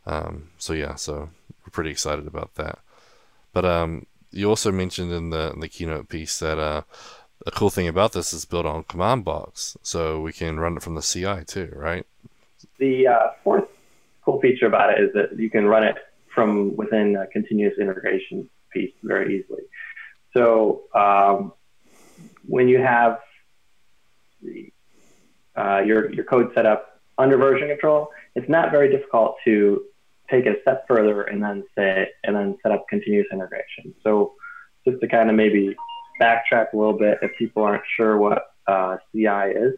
um, 0.07 0.51
so 0.57 0.72
yeah, 0.72 0.94
so 0.94 1.31
we're 1.61 1.72
pretty 1.72 1.90
excited 1.90 2.29
about 2.29 2.55
that. 2.55 2.79
But 3.53 3.64
um, 3.64 4.07
you 4.31 4.48
also 4.48 4.70
mentioned 4.70 5.12
in 5.12 5.31
the 5.31 5.53
in 5.53 5.61
the 5.61 5.68
keynote 5.68 6.09
piece 6.09 6.38
that 6.38 6.59
uh, 6.59 6.83
a 7.44 7.51
cool 7.51 7.70
thing 7.70 7.88
about 7.88 8.12
this 8.12 8.33
is 8.33 8.44
built 8.44 8.66
on 8.66 8.85
command 8.85 9.24
box, 9.24 9.77
so 9.83 10.20
we 10.20 10.33
can 10.33 10.61
run 10.61 10.77
it 10.77 10.83
from 10.83 10.94
the 10.94 11.03
CI 11.03 11.44
too, 11.44 11.72
right? 11.74 12.07
The 12.79 13.09
uh, 13.09 13.31
fourth 13.42 13.68
cool 14.24 14.40
feature 14.40 14.66
about 14.66 14.92
it 14.92 15.03
is 15.03 15.12
that 15.14 15.37
you 15.37 15.51
can 15.51 15.66
run 15.66 15.83
it 15.83 15.96
from 16.33 16.77
within 16.77 17.16
a 17.16 17.27
continuous 17.27 17.74
integration 17.81 18.48
piece 18.72 18.92
very 19.03 19.40
easily. 19.40 19.62
So 20.35 20.85
um, 20.94 21.53
when 22.48 22.68
you 22.68 22.78
have 22.78 23.20
uh, 25.56 25.82
your, 25.84 26.12
your 26.12 26.24
code 26.24 26.50
set 26.54 26.66
up 26.66 27.00
under 27.18 27.37
version 27.37 27.68
control, 27.68 28.08
it's 28.34 28.48
not 28.48 28.70
very 28.70 28.90
difficult 28.90 29.37
to 29.44 29.84
take 30.30 30.46
it 30.46 30.58
a 30.58 30.61
step 30.62 30.87
further 30.87 31.22
and 31.22 31.42
then 31.42 31.64
say 31.76 32.08
and 32.24 32.34
then 32.34 32.56
set 32.62 32.72
up 32.72 32.87
continuous 32.88 33.26
integration. 33.32 33.94
So 34.02 34.34
just 34.87 35.00
to 35.00 35.08
kind 35.08 35.30
of 35.30 35.37
maybe 35.37 35.76
backtrack 36.20 36.72
a 36.72 36.76
little 36.76 36.98
bit 36.98 37.18
if 37.22 37.37
people 37.37 37.62
aren't 37.62 37.84
sure 37.96 38.16
what 38.18 38.54
uh, 38.66 38.96
CI 39.12 39.52
is. 39.54 39.74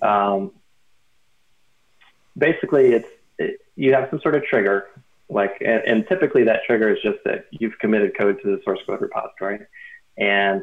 Um, 0.00 0.52
basically, 2.36 2.92
it's 2.92 3.08
it, 3.38 3.60
you 3.76 3.94
have 3.94 4.08
some 4.10 4.20
sort 4.20 4.34
of 4.34 4.44
trigger, 4.44 4.86
like 5.28 5.56
and, 5.60 5.82
and, 5.86 6.08
typically 6.08 6.44
that 6.44 6.60
trigger 6.66 6.92
is 6.92 6.98
just 7.02 7.18
that 7.24 7.46
you've 7.50 7.78
committed 7.78 8.16
code 8.16 8.40
to 8.42 8.56
the 8.56 8.60
source 8.64 8.80
code 8.86 9.00
repository, 9.00 9.60
and 10.16 10.62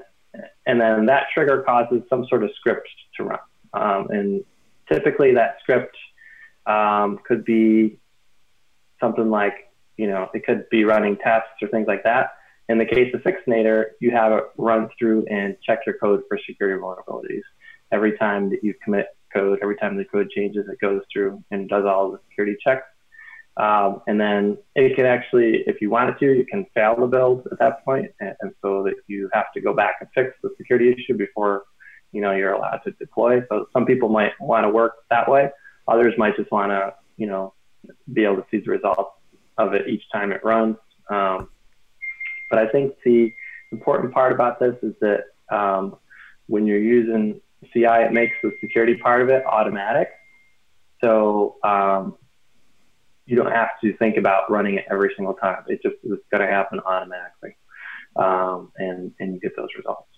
and 0.65 0.79
then 0.79 1.05
that 1.07 1.27
trigger 1.33 1.63
causes 1.63 2.01
some 2.09 2.25
sort 2.27 2.43
of 2.43 2.51
script 2.55 2.87
to 3.17 3.23
run. 3.23 3.39
Um, 3.73 4.07
and 4.09 4.43
typically 4.91 5.33
that 5.33 5.57
script 5.61 5.95
um, 6.65 7.19
could 7.25 7.43
be 7.43 7.99
something 8.99 9.29
like, 9.29 9.71
you 9.97 10.07
know, 10.07 10.29
it 10.33 10.45
could 10.45 10.69
be 10.69 10.83
running 10.83 11.17
tests 11.17 11.49
or 11.61 11.67
things 11.69 11.87
like 11.87 12.03
that. 12.03 12.31
In 12.67 12.77
the 12.77 12.85
case 12.85 13.13
of 13.13 13.21
Fixinator, 13.21 13.85
you 13.99 14.11
have 14.11 14.31
it 14.31 14.43
run 14.57 14.89
through 14.97 15.25
and 15.25 15.57
check 15.65 15.79
your 15.85 15.97
code 15.97 16.21
for 16.27 16.37
security 16.47 16.79
vulnerabilities. 16.79 17.41
Every 17.91 18.17
time 18.17 18.49
that 18.51 18.63
you 18.63 18.75
commit 18.83 19.07
code, 19.33 19.59
every 19.61 19.75
time 19.77 19.97
the 19.97 20.05
code 20.05 20.29
changes, 20.29 20.67
it 20.71 20.79
goes 20.79 21.01
through 21.11 21.43
and 21.49 21.67
does 21.67 21.85
all 21.85 22.11
the 22.11 22.19
security 22.29 22.55
checks 22.63 22.85
um, 23.59 24.01
and 24.07 24.19
then 24.19 24.57
it 24.75 24.95
can 24.95 25.05
actually, 25.05 25.63
if 25.67 25.81
you 25.81 25.89
wanted 25.89 26.17
to, 26.19 26.33
you 26.33 26.45
can 26.45 26.65
fail 26.73 26.95
the 26.97 27.07
build 27.07 27.45
at 27.51 27.59
that 27.59 27.83
point, 27.83 28.09
and, 28.21 28.33
and, 28.39 28.53
so 28.61 28.83
that 28.83 28.95
you 29.07 29.29
have 29.33 29.51
to 29.53 29.59
go 29.59 29.73
back 29.73 29.95
and 29.99 30.09
fix 30.15 30.33
the 30.41 30.49
security 30.57 30.93
issue 30.93 31.17
before 31.17 31.63
you 32.13 32.21
know 32.21 32.31
you're 32.31 32.53
allowed 32.53 32.79
to 32.85 32.91
deploy. 32.91 33.41
So 33.49 33.67
some 33.73 33.85
people 33.85 34.07
might 34.07 34.31
want 34.39 34.63
to 34.63 34.69
work 34.69 34.93
that 35.09 35.29
way. 35.29 35.49
Others 35.89 36.13
might 36.17 36.37
just 36.37 36.49
want 36.53 36.71
to 36.71 36.93
you 37.17 37.27
know 37.27 37.53
be 38.13 38.23
able 38.23 38.37
to 38.37 38.45
see 38.49 38.59
the 38.59 38.71
results 38.71 39.11
of 39.57 39.73
it 39.73 39.89
each 39.89 40.03
time 40.13 40.31
it 40.31 40.41
runs. 40.41 40.77
Um, 41.09 41.49
but 42.49 42.59
I 42.59 42.69
think 42.69 42.93
the 43.03 43.33
important 43.73 44.13
part 44.13 44.31
about 44.31 44.61
this 44.61 44.75
is 44.81 44.93
that 45.01 45.25
um, 45.53 45.97
when 46.47 46.65
you're 46.65 46.79
using 46.79 47.41
CI, 47.73 48.05
it 48.05 48.13
makes 48.13 48.37
the 48.41 48.53
security 48.61 48.95
part 48.95 49.21
of 49.21 49.27
it 49.27 49.45
automatic. 49.45 50.11
So 51.01 51.57
um, 51.63 52.15
you 53.29 53.35
don't 53.35 53.51
have 53.51 53.69
to 53.83 53.95
think 53.97 54.17
about 54.17 54.49
running 54.49 54.75
it 54.75 54.85
every 54.89 55.11
single 55.15 55.35
time. 55.35 55.63
It 55.67 55.81
just 55.83 55.95
it's 56.03 56.23
going 56.31 56.41
to 56.41 56.47
happen 56.47 56.79
automatically, 56.79 57.55
um, 58.15 58.71
and 58.77 59.11
and 59.19 59.35
you 59.35 59.39
get 59.39 59.55
those 59.55 59.69
results. 59.77 60.09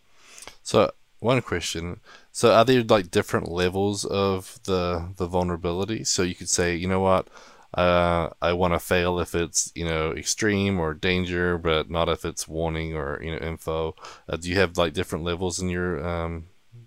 So 0.63 0.91
one 1.19 1.41
question: 1.41 2.00
So 2.32 2.54
are 2.54 2.63
there 2.63 2.84
like 2.84 3.12
different 3.12 3.52
levels 3.52 4.06
of 4.06 4.60
the 4.63 5.13
the 5.17 5.28
vulnerability? 5.28 6.06
So 6.06 6.24
you 6.24 6.36
could 6.36 6.50
say, 6.50 6.74
you 6.74 6.88
know 6.88 7.02
what, 7.02 7.28
uh, 7.74 8.30
I 8.41 8.54
want 8.54 8.74
to 8.74 8.80
fail 8.80 9.19
if 9.19 9.36
it's 9.36 9.74
you 9.76 9.84
know 9.84 10.13
extreme 10.13 10.80
or 10.80 10.93
danger, 10.93 11.58
but 11.58 11.89
not 11.89 12.08
if 12.08 12.24
it's 12.24 12.47
warning 12.47 12.95
or 12.95 13.21
you 13.21 13.32
know 13.32 13.45
info. 13.45 13.95
Uh, 14.30 14.38
do 14.38 14.50
you 14.50 14.56
have 14.56 14.78
like 14.78 14.93
different 14.93 15.26
levels 15.26 15.60
in 15.60 15.67
your 15.67 16.06
um, 16.08 16.45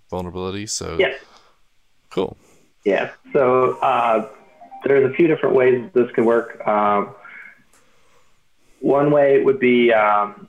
vulnerability? 0.09 0.65
So 0.65 0.97
yeah, 0.99 1.13
cool. 2.09 2.35
Yeah. 2.83 3.11
So 3.31 3.77
uh, 3.77 4.27
there's 4.85 5.11
a 5.11 5.13
few 5.15 5.27
different 5.27 5.55
ways 5.55 5.89
this 5.93 6.09
could 6.11 6.25
work. 6.25 6.65
Um, 6.67 7.15
one 8.79 9.11
way 9.11 9.41
would 9.41 9.59
be 9.59 9.91
um, 9.91 10.47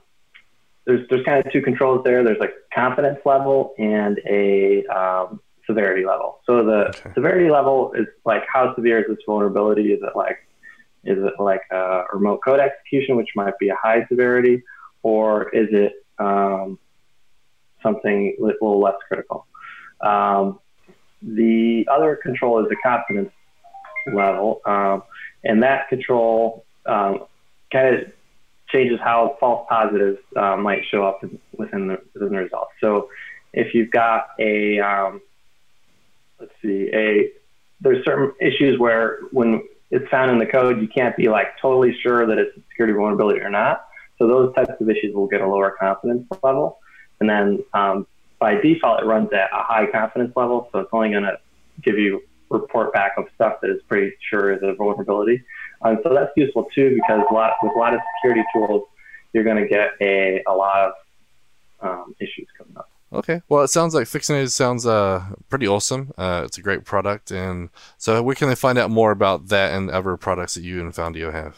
there's 0.85 1.07
there's 1.09 1.25
kind 1.25 1.45
of 1.45 1.51
two 1.51 1.61
controls 1.61 2.03
there. 2.03 2.23
There's 2.23 2.39
a 2.39 2.49
confidence 2.73 3.19
level 3.25 3.73
and 3.77 4.19
a 4.29 4.85
um, 4.85 5.41
severity 5.65 6.05
level. 6.05 6.39
So 6.45 6.63
the 6.63 6.89
okay. 6.89 7.11
severity 7.15 7.49
level 7.49 7.93
is 7.93 8.05
like 8.25 8.43
how 8.51 8.75
severe 8.75 8.99
is 8.99 9.05
this 9.07 9.17
vulnerability? 9.25 9.91
Is 9.91 10.01
it 10.01 10.15
like 10.15 10.37
is 11.03 11.17
it 11.17 11.33
like 11.39 11.61
a 11.71 12.03
remote 12.13 12.39
code 12.43 12.59
execution, 12.59 13.15
which 13.15 13.29
might 13.35 13.57
be 13.59 13.69
a 13.69 13.75
high 13.75 14.05
severity, 14.07 14.63
or 15.03 15.49
is 15.49 15.67
it 15.71 15.93
um, 16.19 16.77
something 17.81 18.35
a 18.39 18.43
little 18.43 18.79
less 18.79 18.95
critical? 19.07 19.47
Um, 20.01 20.59
the 21.21 21.87
other 21.91 22.15
control 22.15 22.63
is 22.63 22.69
the 22.69 22.75
confidence 22.83 23.31
level. 24.13 24.61
Um, 24.65 25.03
and 25.43 25.63
that 25.63 25.89
control 25.89 26.65
um, 26.85 27.25
kind 27.71 27.95
of 27.95 28.11
changes 28.69 28.99
how 29.01 29.37
false 29.39 29.65
positives 29.69 30.19
uh, 30.35 30.57
might 30.57 30.81
show 30.89 31.05
up 31.05 31.23
within, 31.57 31.87
the, 31.87 32.01
within 32.13 32.29
the 32.29 32.37
results. 32.37 32.71
So 32.81 33.09
if 33.53 33.73
you've 33.73 33.91
got 33.91 34.27
a, 34.39 34.79
um, 34.79 35.21
let's 36.39 36.51
see, 36.61 36.89
a, 36.93 37.31
there's 37.79 38.03
certain 38.05 38.33
issues 38.41 38.79
where 38.79 39.19
when 39.31 39.63
it's 39.89 40.09
found 40.09 40.31
in 40.31 40.39
the 40.39 40.45
code, 40.45 40.81
you 40.81 40.87
can't 40.87 41.15
be 41.15 41.29
like 41.29 41.59
totally 41.61 41.97
sure 42.01 42.25
that 42.25 42.37
it's 42.37 42.57
a 42.57 42.61
security 42.69 42.93
vulnerability 42.93 43.39
or 43.39 43.49
not. 43.49 43.87
So 44.17 44.27
those 44.27 44.53
types 44.55 44.73
of 44.81 44.89
issues 44.89 45.15
will 45.15 45.27
get 45.27 45.41
a 45.41 45.47
lower 45.47 45.75
confidence 45.79 46.27
level. 46.43 46.79
And 47.19 47.29
then 47.29 47.63
um, 47.73 48.07
by 48.39 48.55
default, 48.55 49.01
it 49.01 49.05
runs 49.05 49.31
at 49.31 49.49
a 49.53 49.63
high 49.63 49.87
confidence 49.91 50.33
level. 50.35 50.69
So 50.71 50.79
it's 50.79 50.89
only 50.91 51.09
going 51.09 51.23
to 51.23 51.37
give 51.81 51.97
you 51.97 52.21
report 52.49 52.93
back 52.93 53.13
of 53.17 53.25
stuff 53.35 53.61
that 53.61 53.69
is 53.69 53.81
pretty 53.87 54.15
sure 54.29 54.51
is 54.51 54.59
a 54.63 54.73
vulnerability. 54.73 55.43
Um, 55.81 55.99
so 56.03 56.13
that's 56.13 56.31
useful 56.35 56.67
too 56.73 56.95
because 56.95 57.23
a 57.29 57.33
lot, 57.33 57.53
with 57.61 57.73
a 57.75 57.79
lot 57.79 57.93
of 57.93 57.99
security 58.17 58.43
tools, 58.53 58.83
you're 59.33 59.43
going 59.43 59.57
to 59.57 59.67
get 59.67 59.91
a, 60.01 60.43
a 60.47 60.53
lot 60.53 60.89
of 60.89 60.93
um, 61.81 62.15
issues 62.19 62.47
coming 62.57 62.75
up. 62.77 62.89
Okay, 63.13 63.41
well, 63.47 63.63
it 63.63 63.69
sounds 63.69 63.95
like 63.95 64.05
Fixinator 64.05 64.49
sounds 64.51 64.85
uh, 64.85 65.23
pretty 65.47 65.65
awesome. 65.65 66.11
Uh, 66.17 66.43
it's 66.45 66.57
a 66.57 66.61
great 66.61 66.83
product, 66.83 67.31
and 67.31 67.69
so 67.97 68.21
where 68.21 68.35
can 68.35 68.49
they 68.49 68.55
find 68.55 68.77
out 68.77 68.91
more 68.91 69.11
about 69.11 69.47
that 69.47 69.73
and 69.73 69.89
other 69.89 70.17
products 70.17 70.55
that 70.55 70.63
you 70.63 70.81
and 70.81 70.91
Foundeo 70.91 71.31
have? 71.31 71.55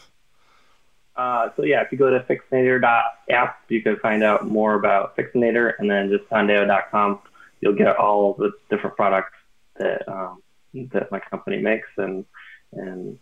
Uh, 1.16 1.50
so 1.56 1.64
yeah, 1.64 1.82
if 1.82 1.90
you 1.90 1.98
go 1.98 2.08
to 2.08 2.20
fixinator.app, 2.20 3.60
you 3.68 3.82
can 3.82 3.96
find 3.96 4.22
out 4.22 4.46
more 4.46 4.74
about 4.74 5.16
Fixinator, 5.16 5.72
and 5.78 5.90
then 5.90 6.08
just 6.08 6.24
foundeo.com, 6.30 7.18
you'll 7.60 7.74
get 7.74 7.96
all 7.96 8.34
the 8.34 8.52
different 8.70 8.96
products 8.96 9.36
that 9.76 10.08
um, 10.08 10.40
that 10.74 11.10
my 11.10 11.20
company 11.20 11.58
makes, 11.58 11.88
and 11.96 12.24
and 12.72 13.18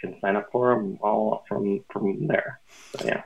can 0.00 0.20
sign 0.20 0.36
up 0.36 0.48
for 0.52 0.74
them 0.74 0.98
all 1.02 1.44
from 1.48 1.84
from 1.92 2.26
there. 2.26 2.60
So, 2.96 3.06
yeah. 3.06 3.22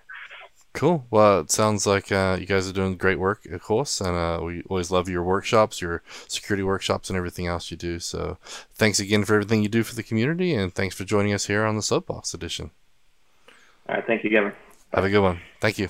Cool. 0.75 1.07
Well, 1.11 1.41
it 1.41 1.51
sounds 1.51 1.87
like 1.87 2.13
uh, 2.13 2.37
you 2.39 2.47
guys 2.47 2.69
are 2.69 2.73
doing 2.73 2.97
great 2.97 3.19
work, 3.19 3.47
of 3.47 3.63
course, 3.63 4.01
and 4.01 4.17
uh, 4.17 4.41
we 4.45 4.63
always 4.69 4.91
love 4.91 5.09
your 5.09 5.25
workshops, 5.25 5.81
your 5.81 6.03
security 6.29 6.63
workshops, 6.63 7.11
and 7.11 7.17
everything 7.17 7.47
else 7.47 7.71
you 7.71 7.77
do. 7.77 7.99
So, 7.99 8.39
thanks 8.75 9.01
again 9.01 9.25
for 9.25 9.35
everything 9.35 9.63
you 9.63 9.69
do 9.69 9.83
for 9.83 9.95
the 9.95 10.03
community, 10.03 10.55
and 10.55 10.73
thanks 10.73 10.95
for 10.95 11.05
joining 11.05 11.33
us 11.33 11.47
here 11.47 11.65
on 11.65 11.75
the 11.75 11.83
Soapbox 11.83 12.35
Edition. 12.35 12.71
All 13.89 13.97
right. 13.97 14.07
Thank 14.07 14.23
you, 14.23 14.31
Gavin. 14.31 14.53
Have 14.93 15.05
a 15.05 15.11
good 15.11 15.23
one. 15.23 15.41
Thank 15.61 15.79
you. 15.79 15.89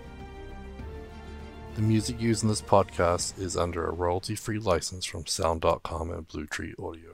The 1.77 1.83
music 1.83 2.21
used 2.21 2.43
in 2.43 2.49
this 2.49 2.61
podcast 2.61 3.39
is 3.39 3.57
under 3.57 3.87
a 3.87 3.93
royalty 3.93 4.35
free 4.35 4.59
license 4.59 5.05
from 5.05 5.27
Sound.com 5.27 6.11
and 6.11 6.27
Blue 6.27 6.47
Tree 6.47 6.75
Audio. 6.77 7.12